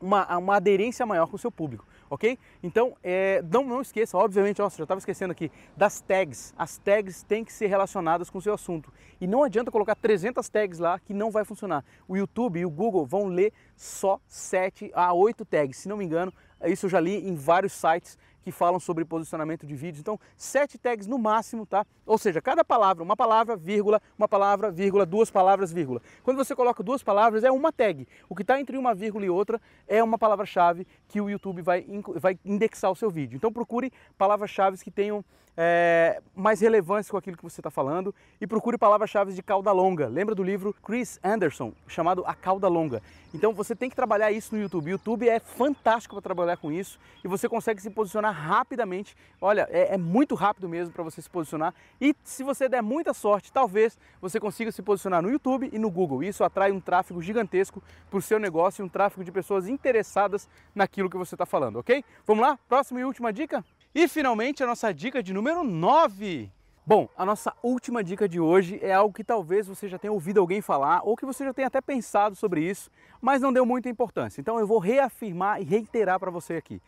uma, 0.00 0.36
uma 0.36 0.56
aderência 0.56 1.06
maior 1.06 1.26
com 1.26 1.36
o 1.36 1.38
seu 1.38 1.50
público, 1.50 1.86
ok? 2.10 2.38
Então, 2.62 2.96
é, 3.02 3.42
não, 3.50 3.64
não 3.64 3.80
esqueça, 3.80 4.16
obviamente, 4.16 4.60
ó, 4.62 4.68
já 4.68 4.82
estava 4.82 4.98
esquecendo 4.98 5.32
aqui, 5.32 5.50
das 5.76 6.00
tags. 6.00 6.54
As 6.56 6.78
tags 6.78 7.22
têm 7.22 7.44
que 7.44 7.52
ser 7.52 7.66
relacionadas 7.66 8.30
com 8.30 8.38
o 8.38 8.42
seu 8.42 8.54
assunto. 8.54 8.92
E 9.20 9.26
não 9.26 9.42
adianta 9.42 9.70
colocar 9.70 9.94
300 9.94 10.48
tags 10.48 10.78
lá 10.78 10.98
que 10.98 11.14
não 11.14 11.30
vai 11.30 11.44
funcionar. 11.44 11.84
O 12.06 12.16
YouTube 12.16 12.60
e 12.60 12.66
o 12.66 12.70
Google 12.70 13.06
vão 13.06 13.26
ler 13.26 13.52
só 13.76 14.20
7 14.26 14.90
a 14.94 15.12
8 15.12 15.44
tags, 15.44 15.78
se 15.78 15.88
não 15.88 15.96
me 15.96 16.04
engano. 16.04 16.32
Isso 16.64 16.86
eu 16.86 16.90
já 16.90 17.00
li 17.00 17.28
em 17.28 17.34
vários 17.34 17.72
sites 17.72 18.18
que 18.46 18.52
falam 18.52 18.78
sobre 18.78 19.04
posicionamento 19.04 19.66
de 19.66 19.74
vídeos. 19.74 19.98
Então, 19.98 20.20
sete 20.36 20.78
tags 20.78 21.08
no 21.08 21.18
máximo, 21.18 21.66
tá? 21.66 21.84
Ou 22.06 22.16
seja, 22.16 22.40
cada 22.40 22.64
palavra, 22.64 23.02
uma 23.02 23.16
palavra, 23.16 23.56
vírgula, 23.56 24.00
uma 24.16 24.28
palavra, 24.28 24.70
vírgula, 24.70 25.04
duas 25.04 25.32
palavras, 25.32 25.72
vírgula. 25.72 26.00
Quando 26.22 26.36
você 26.36 26.54
coloca 26.54 26.80
duas 26.80 27.02
palavras, 27.02 27.42
é 27.42 27.50
uma 27.50 27.72
tag. 27.72 28.06
O 28.28 28.36
que 28.36 28.42
está 28.42 28.60
entre 28.60 28.78
uma 28.78 28.94
vírgula 28.94 29.26
e 29.26 29.28
outra 29.28 29.60
é 29.88 30.00
uma 30.00 30.16
palavra-chave 30.16 30.86
que 31.08 31.20
o 31.20 31.28
YouTube 31.28 31.60
vai, 31.60 31.84
vai 32.20 32.38
indexar 32.44 32.88
o 32.88 32.94
seu 32.94 33.10
vídeo. 33.10 33.36
Então, 33.36 33.52
procure 33.52 33.92
palavras-chave 34.16 34.78
que 34.78 34.92
tenham 34.92 35.24
é, 35.56 36.20
mais 36.34 36.60
relevância 36.60 37.10
com 37.10 37.16
aquilo 37.16 37.36
que 37.36 37.42
você 37.42 37.60
está 37.60 37.70
falando 37.70 38.14
e 38.40 38.46
procure 38.46 38.76
palavras-chave 38.76 39.32
de 39.32 39.42
cauda 39.42 39.72
longa. 39.72 40.06
Lembra 40.06 40.34
do 40.34 40.42
livro 40.42 40.74
Chris 40.82 41.18
Anderson, 41.24 41.72
chamado 41.86 42.22
A 42.26 42.34
Cauda 42.34 42.68
Longa? 42.68 43.02
Então 43.32 43.52
você 43.52 43.74
tem 43.74 43.88
que 43.88 43.96
trabalhar 43.96 44.30
isso 44.32 44.54
no 44.54 44.60
YouTube. 44.60 44.88
O 44.88 44.92
YouTube 44.92 45.28
é 45.28 45.40
fantástico 45.40 46.14
para 46.14 46.22
trabalhar 46.22 46.56
com 46.56 46.70
isso 46.70 46.98
e 47.24 47.28
você 47.28 47.48
consegue 47.48 47.80
se 47.80 47.90
posicionar 47.90 48.34
rapidamente. 48.34 49.16
Olha, 49.40 49.66
é, 49.70 49.94
é 49.94 49.98
muito 49.98 50.34
rápido 50.34 50.68
mesmo 50.68 50.92
para 50.92 51.02
você 51.02 51.20
se 51.22 51.28
posicionar. 51.28 51.74
E 52.00 52.14
se 52.22 52.42
você 52.42 52.68
der 52.68 52.82
muita 52.82 53.12
sorte, 53.14 53.52
talvez 53.52 53.98
você 54.20 54.38
consiga 54.38 54.70
se 54.72 54.82
posicionar 54.82 55.22
no 55.22 55.30
YouTube 55.30 55.70
e 55.72 55.78
no 55.78 55.90
Google. 55.90 56.22
Isso 56.22 56.44
atrai 56.44 56.72
um 56.72 56.80
tráfego 56.80 57.22
gigantesco 57.22 57.82
para 58.10 58.18
o 58.18 58.22
seu 58.22 58.38
negócio 58.38 58.82
e 58.82 58.84
um 58.84 58.88
tráfego 58.88 59.24
de 59.24 59.32
pessoas 59.32 59.68
interessadas 59.68 60.48
naquilo 60.74 61.10
que 61.10 61.16
você 61.16 61.34
está 61.34 61.46
falando, 61.46 61.76
ok? 61.76 62.04
Vamos 62.26 62.42
lá? 62.42 62.58
Próxima 62.68 63.00
e 63.00 63.04
última 63.04 63.32
dica? 63.32 63.64
E 63.98 64.06
finalmente 64.06 64.62
a 64.62 64.66
nossa 64.66 64.92
dica 64.92 65.22
de 65.22 65.32
número 65.32 65.64
9. 65.64 66.52
Bom, 66.84 67.08
a 67.16 67.24
nossa 67.24 67.54
última 67.62 68.04
dica 68.04 68.28
de 68.28 68.38
hoje 68.38 68.78
é 68.82 68.92
algo 68.92 69.14
que 69.14 69.24
talvez 69.24 69.66
você 69.66 69.88
já 69.88 69.98
tenha 69.98 70.12
ouvido 70.12 70.38
alguém 70.38 70.60
falar 70.60 71.00
ou 71.02 71.16
que 71.16 71.24
você 71.24 71.46
já 71.46 71.54
tenha 71.54 71.68
até 71.68 71.80
pensado 71.80 72.36
sobre 72.36 72.60
isso, 72.60 72.90
mas 73.22 73.40
não 73.40 73.50
deu 73.50 73.64
muita 73.64 73.88
importância. 73.88 74.38
Então 74.38 74.60
eu 74.60 74.66
vou 74.66 74.78
reafirmar 74.78 75.62
e 75.62 75.64
reiterar 75.64 76.20
para 76.20 76.30
você 76.30 76.56
aqui 76.56 76.82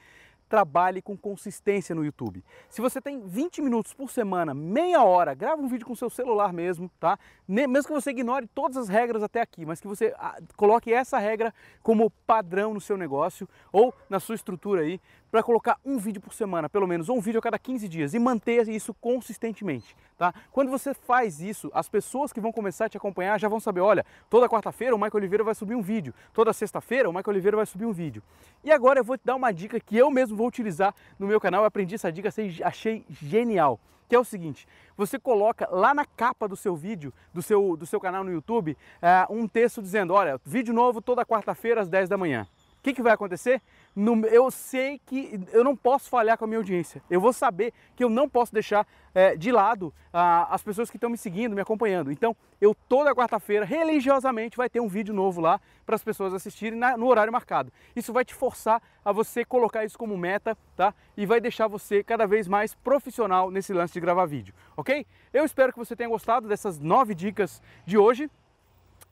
trabalhe 0.48 1.02
com 1.02 1.16
consistência 1.16 1.94
no 1.94 2.04
YouTube. 2.04 2.42
Se 2.68 2.80
você 2.80 3.00
tem 3.00 3.20
20 3.20 3.60
minutos 3.60 3.92
por 3.92 4.10
semana, 4.10 4.54
meia 4.54 5.04
hora, 5.04 5.34
grava 5.34 5.60
um 5.60 5.68
vídeo 5.68 5.86
com 5.86 5.94
seu 5.94 6.08
celular 6.08 6.52
mesmo, 6.52 6.90
tá? 6.98 7.18
Mesmo 7.46 7.84
que 7.84 7.92
você 7.92 8.10
ignore 8.10 8.46
todas 8.48 8.76
as 8.76 8.88
regras 8.88 9.22
até 9.22 9.40
aqui, 9.40 9.66
mas 9.66 9.80
que 9.80 9.86
você 9.86 10.14
ah, 10.18 10.38
coloque 10.56 10.92
essa 10.92 11.18
regra 11.18 11.54
como 11.82 12.10
padrão 12.26 12.72
no 12.72 12.80
seu 12.80 12.96
negócio 12.96 13.48
ou 13.70 13.94
na 14.08 14.18
sua 14.18 14.34
estrutura 14.34 14.82
aí, 14.82 15.00
para 15.30 15.42
colocar 15.42 15.78
um 15.85 15.99
vídeo 15.99 16.20
por 16.20 16.32
semana, 16.32 16.68
pelo 16.68 16.87
menos, 16.87 17.08
ou 17.08 17.18
um 17.18 17.20
vídeo 17.20 17.38
a 17.38 17.42
cada 17.42 17.58
15 17.58 17.88
dias 17.88 18.14
e 18.14 18.18
manter 18.18 18.68
isso 18.68 18.94
consistentemente, 18.94 19.97
tá? 20.16 20.32
Quando 20.50 20.70
você 20.70 20.94
faz 20.94 21.40
isso, 21.40 21.70
as 21.75 21.88
pessoas 21.88 22.32
que 22.32 22.40
vão 22.40 22.52
começar 22.52 22.87
a 22.87 22.88
te 22.88 22.97
acompanhar 22.97 23.38
já 23.38 23.49
vão 23.49 23.61
saber, 23.61 23.80
olha, 23.80 24.04
toda 24.30 24.49
quarta-feira 24.49 24.94
o 24.94 24.99
Michael 24.99 25.16
Oliveira 25.16 25.44
vai 25.44 25.54
subir 25.54 25.75
um 25.75 25.82
vídeo, 25.82 26.14
toda 26.32 26.52
sexta-feira 26.52 27.08
o 27.08 27.12
Michael 27.12 27.35
Oliveira 27.35 27.56
vai 27.56 27.66
subir 27.66 27.85
um 27.85 27.92
vídeo. 27.92 28.23
E 28.64 28.73
agora 28.73 29.00
eu 29.00 29.04
vou 29.04 29.16
te 29.18 29.25
dar 29.25 29.35
uma 29.35 29.52
dica 29.52 29.78
que 29.78 29.97
eu 29.97 30.11
mesmo 30.11 30.37
vou 30.37 30.47
utilizar 30.47 30.94
no 31.18 31.26
meu 31.26 31.40
canal, 31.40 31.62
eu 31.62 31.66
aprendi 31.66 31.94
essa 31.94 32.11
dica, 32.11 32.30
achei 32.64 33.04
genial, 33.11 33.78
que 34.08 34.16
é 34.16 34.18
o 34.18 34.25
seguinte, 34.25 34.66
você 34.97 35.18
coloca 35.18 35.68
lá 35.70 35.92
na 35.92 36.04
capa 36.04 36.49
do 36.49 36.56
seu 36.56 36.75
vídeo, 36.75 37.12
do 37.32 37.42
seu, 37.42 37.76
do 37.76 37.87
seu 37.87 38.00
canal 38.00 38.25
no 38.25 38.32
YouTube, 38.32 38.76
uh, 39.02 39.32
um 39.32 39.47
texto 39.47 39.82
dizendo, 39.82 40.14
olha, 40.14 40.40
vídeo 40.44 40.73
novo 40.73 41.02
toda 41.02 41.25
quarta-feira 41.26 41.82
às 41.82 41.88
10 41.88 42.08
da 42.08 42.16
manhã. 42.16 42.47
O 42.78 42.82
que, 42.82 42.94
que 42.94 43.02
vai 43.02 43.12
acontecer? 43.12 43.61
No, 43.98 44.24
eu 44.26 44.48
sei 44.48 45.00
que 45.04 45.40
eu 45.52 45.64
não 45.64 45.74
posso 45.74 46.08
falhar 46.08 46.38
com 46.38 46.44
a 46.44 46.46
minha 46.46 46.58
audiência. 46.58 47.02
Eu 47.10 47.20
vou 47.20 47.32
saber 47.32 47.72
que 47.96 48.04
eu 48.04 48.08
não 48.08 48.28
posso 48.28 48.54
deixar 48.54 48.86
é, 49.12 49.34
de 49.34 49.50
lado 49.50 49.92
ah, 50.12 50.46
as 50.54 50.62
pessoas 50.62 50.88
que 50.88 50.96
estão 50.96 51.10
me 51.10 51.18
seguindo, 51.18 51.56
me 51.56 51.60
acompanhando. 51.60 52.12
Então, 52.12 52.36
eu 52.60 52.76
toda 52.88 53.12
quarta-feira, 53.12 53.64
religiosamente, 53.64 54.56
vai 54.56 54.70
ter 54.70 54.78
um 54.78 54.86
vídeo 54.86 55.12
novo 55.12 55.40
lá 55.40 55.60
para 55.84 55.96
as 55.96 56.04
pessoas 56.04 56.32
assistirem 56.32 56.78
na, 56.78 56.96
no 56.96 57.08
horário 57.08 57.32
marcado. 57.32 57.72
Isso 57.96 58.12
vai 58.12 58.24
te 58.24 58.36
forçar 58.36 58.80
a 59.04 59.10
você 59.10 59.44
colocar 59.44 59.84
isso 59.84 59.98
como 59.98 60.16
meta, 60.16 60.56
tá? 60.76 60.94
E 61.16 61.26
vai 61.26 61.40
deixar 61.40 61.66
você 61.66 62.04
cada 62.04 62.24
vez 62.24 62.46
mais 62.46 62.76
profissional 62.76 63.50
nesse 63.50 63.72
lance 63.72 63.94
de 63.94 63.98
gravar 63.98 64.26
vídeo, 64.26 64.54
ok? 64.76 65.04
Eu 65.32 65.44
espero 65.44 65.72
que 65.72 65.78
você 65.78 65.96
tenha 65.96 66.08
gostado 66.08 66.46
dessas 66.46 66.78
nove 66.78 67.16
dicas 67.16 67.60
de 67.84 67.98
hoje. 67.98 68.30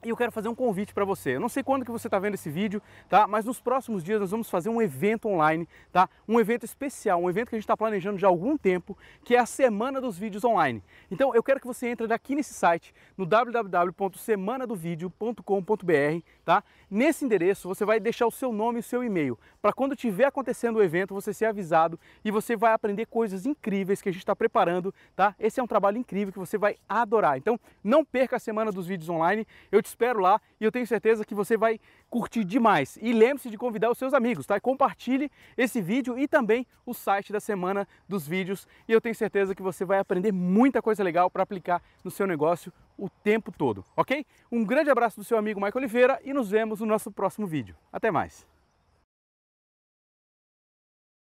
E 0.07 0.11
eu 0.11 0.17
quero 0.17 0.31
fazer 0.31 0.49
um 0.49 0.55
convite 0.55 0.95
para 0.95 1.05
você. 1.05 1.35
Eu 1.35 1.41
não 1.41 1.49
sei 1.49 1.65
quando 1.65 1.85
que 1.85 1.91
você 1.91 2.07
está 2.07 2.17
vendo 2.17 2.35
esse 2.35 2.49
vídeo, 2.49 2.81
tá? 3.09 3.27
Mas 3.27 3.45
nos 3.45 3.61
próximos 3.61 4.05
dias 4.05 4.21
nós 4.21 4.31
vamos 4.31 4.49
fazer 4.49 4.69
um 4.69 4.81
evento 4.81 5.29
online, 5.29 5.69
tá? 5.91 6.09
Um 6.29 6.39
evento 6.39 6.65
especial, 6.65 7.21
um 7.21 7.29
evento 7.29 7.49
que 7.49 7.57
a 7.57 7.59
gente 7.59 7.65
está 7.65 7.77
planejando 7.77 8.17
já 8.17 8.29
há 8.29 8.31
algum 8.31 8.57
tempo, 8.57 8.97
que 9.25 9.35
é 9.35 9.41
a 9.41 9.47
Semana 9.47 10.01
dos 10.01 10.17
Vídeos 10.17 10.45
Online. 10.45 10.81
Então 11.11 11.35
eu 11.35 11.43
quero 11.43 11.59
que 11.59 11.67
você 11.67 11.89
entre 11.89 12.07
daqui 12.07 12.37
nesse 12.37 12.55
site, 12.55 12.95
no 13.19 13.27
www.semanadovideo.com.br, 13.27 16.23
tá? 16.45 16.63
Nesse 16.89 17.25
endereço 17.25 17.67
você 17.67 17.85
vai 17.85 17.99
deixar 17.99 18.29
o 18.29 18.31
seu 18.31 18.53
nome 18.53 18.79
e 18.79 18.81
o 18.81 18.85
seu 18.85 19.03
e-mail, 19.03 19.37
para 19.61 19.73
quando 19.73 19.97
tiver 19.97 20.27
acontecendo 20.27 20.77
o 20.77 20.83
evento 20.85 21.15
você 21.15 21.35
ser 21.35 21.47
avisado 21.47 21.99
e 22.25 22.31
você 22.31 22.55
vai 22.55 22.73
aprender 22.73 23.07
coisas 23.07 23.45
incríveis 23.45 24.01
que 24.01 24.09
a 24.09 24.13
gente 24.13 24.23
está 24.23 24.37
preparando, 24.37 24.95
tá? 25.17 25.35
Esse 25.37 25.59
é 25.59 25.63
um 25.65 25.67
trabalho 25.67 25.99
incrível 25.99 26.33
que 26.33 26.39
você 26.39 26.57
vai 26.57 26.77
adorar. 26.89 27.39
Então 27.39 27.59
não 27.83 28.05
perca 28.05 28.37
a 28.37 28.39
Semana 28.39 28.71
dos 28.71 28.87
Vídeos 28.87 29.09
Online. 29.09 29.45
Eu 29.73 29.83
te 29.83 29.96
espero 29.97 30.21
lá 30.21 30.39
e 30.61 30.65
eu 30.65 30.71
tenho 30.71 30.87
certeza 30.87 31.25
que 31.25 31.35
você 31.35 31.57
vai 31.57 31.81
curtir 32.11 32.45
demais. 32.45 32.99
E 33.01 33.13
lembre-se 33.13 33.49
de 33.49 33.57
convidar 33.57 33.91
os 33.91 33.97
seus 33.97 34.13
amigos, 34.13 34.47
tá? 34.47 34.61
compartilhe 34.61 35.31
esse 35.57 35.81
vídeo 35.81 36.19
e 36.19 36.29
também 36.29 36.67
o 36.85 36.93
site 36.93 37.33
da 37.33 37.41
Semana 37.41 37.89
dos 38.07 38.29
Vídeos. 38.29 38.69
E 38.87 38.93
eu 38.93 39.01
tenho 39.01 39.15
certeza 39.15 39.55
que 39.55 39.63
você 39.63 39.85
vai 39.85 39.99
aprender 39.99 40.33
muita 40.33 40.83
coisa 40.83 41.03
legal 41.03 41.31
para 41.31 41.43
aplicar 41.43 41.83
no 42.05 42.11
seu 42.11 42.27
negócio 42.27 42.71
o 42.99 43.09
tempo 43.09 43.51
todo, 43.51 43.85
ok? 43.97 44.25
Um 44.53 44.65
grande 44.65 44.91
abraço 44.91 45.19
do 45.19 45.25
seu 45.25 45.39
amigo 45.39 45.61
Michael 45.61 45.77
Oliveira 45.77 46.21
e 46.23 46.33
nos 46.33 46.51
vemos 46.51 46.81
no 46.81 46.87
nosso 46.87 47.11
próximo 47.11 47.47
vídeo. 47.47 47.75
Até 47.91 48.11
mais! 48.11 48.47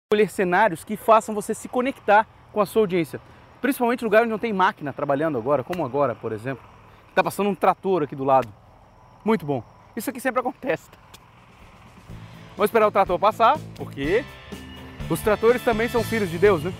Escolher 0.06 0.30
cenários 0.30 0.84
que 0.84 0.96
façam 0.96 1.36
você 1.36 1.54
se 1.54 1.68
conectar 1.68 2.28
com 2.54 2.62
a 2.62 2.66
sua 2.66 2.84
audiência, 2.84 3.20
principalmente 3.62 4.04
lugares 4.04 4.24
onde 4.24 4.32
não 4.32 4.40
tem 4.40 4.54
máquina 4.54 4.94
trabalhando 4.94 5.38
agora, 5.38 5.64
como 5.64 5.84
agora, 5.86 6.16
por 6.16 6.32
exemplo. 6.32 6.77
Tá 7.18 7.24
passando 7.24 7.50
um 7.50 7.56
trator 7.56 8.04
aqui 8.04 8.16
do 8.16 8.24
lado. 8.24 8.48
Muito 9.26 9.44
bom. 9.44 9.64
Isso 9.96 10.08
aqui 10.08 10.20
sempre 10.20 10.40
acontece. 10.40 10.88
Vamos 12.56 12.70
esperar 12.70 12.86
o 12.86 12.92
trator 12.92 13.18
passar, 13.18 13.58
porque 13.74 14.24
os 15.10 15.20
tratores 15.22 15.64
também 15.64 15.90
são 15.90 16.04
filhos 16.04 16.30
de 16.30 16.38
Deus, 16.38 16.64
né? 16.64 16.72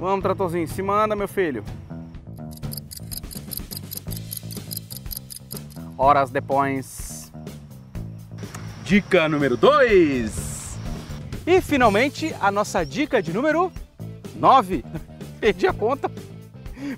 Vamos, 0.00 0.20
tratorzinho, 0.20 0.66
se 0.66 0.82
manda, 0.82 1.14
meu 1.14 1.28
filho. 1.28 1.62
Horas 5.96 6.30
depois. 6.30 7.32
Dica 8.82 9.28
número 9.28 9.56
2. 9.56 10.76
E 11.46 11.60
finalmente 11.60 12.34
a 12.40 12.50
nossa 12.50 12.84
dica 12.84 13.22
de 13.22 13.32
número 13.32 13.70
9. 14.34 14.84
Perdi 15.38 15.68
a 15.68 15.72
conta. 15.72 16.10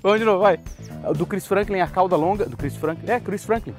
Vamos 0.01 0.19
de 0.19 0.25
novo, 0.25 0.39
vai. 0.39 0.59
do 1.15 1.25
Chris 1.25 1.45
Franklin 1.45 1.79
a 1.79 1.87
cauda 1.87 2.15
longa, 2.15 2.45
do 2.45 2.57
Chris 2.57 2.75
Franklin, 2.75 3.09
é 3.09 3.19
Chris 3.19 3.43
Franklin, 3.43 3.73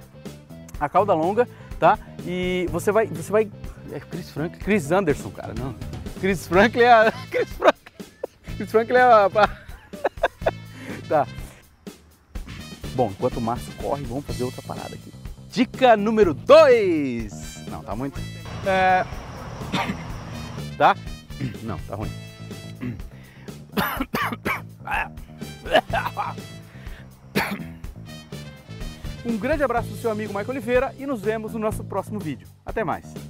a 0.81 0.89
cauda 0.89 1.15
longa, 1.15 1.49
tá? 1.79 1.99
E 2.27 2.67
você 2.71 2.91
vai, 2.93 3.07
você 3.07 3.31
vai, 3.31 3.51
é 3.93 4.01
Chris 4.01 4.31
Franklin, 4.31 4.59
Chris 4.59 4.91
Anderson, 4.93 5.31
cara, 5.31 5.55
não. 5.59 5.75
Chris 6.21 6.47
Franklin 6.47 6.83
é 6.83 6.93
a, 6.93 7.13
Chris 7.31 7.49
Franklin, 7.51 8.07
Chris 8.57 8.71
Franklin 8.71 8.97
é 8.97 9.03
a, 9.03 9.31
tá. 11.09 11.27
Bom, 12.95 13.11
enquanto 13.11 13.37
o 13.37 13.41
Márcio 13.41 13.73
corre, 13.75 14.03
vamos 14.05 14.25
fazer 14.25 14.43
outra 14.43 14.63
parada 14.63 14.95
aqui. 14.95 15.13
Dica 15.51 15.97
número 15.97 16.35
2. 16.35 17.69
Não, 17.69 17.83
tá 17.83 17.95
muito. 17.95 18.21
É... 18.67 19.05
Tá? 20.77 20.95
Não, 21.65 21.77
tá 21.79 21.97
ruim. 21.97 22.11
Um 29.25 29.37
grande 29.37 29.63
abraço 29.63 29.89
do 29.89 29.97
seu 29.97 30.11
amigo 30.11 30.33
Michael 30.33 30.51
Oliveira 30.51 30.95
e 30.99 31.05
nos 31.05 31.21
vemos 31.21 31.53
no 31.53 31.59
nosso 31.59 31.85
próximo 31.85 32.19
vídeo. 32.19 32.49
Até 32.65 32.83
mais! 32.83 33.28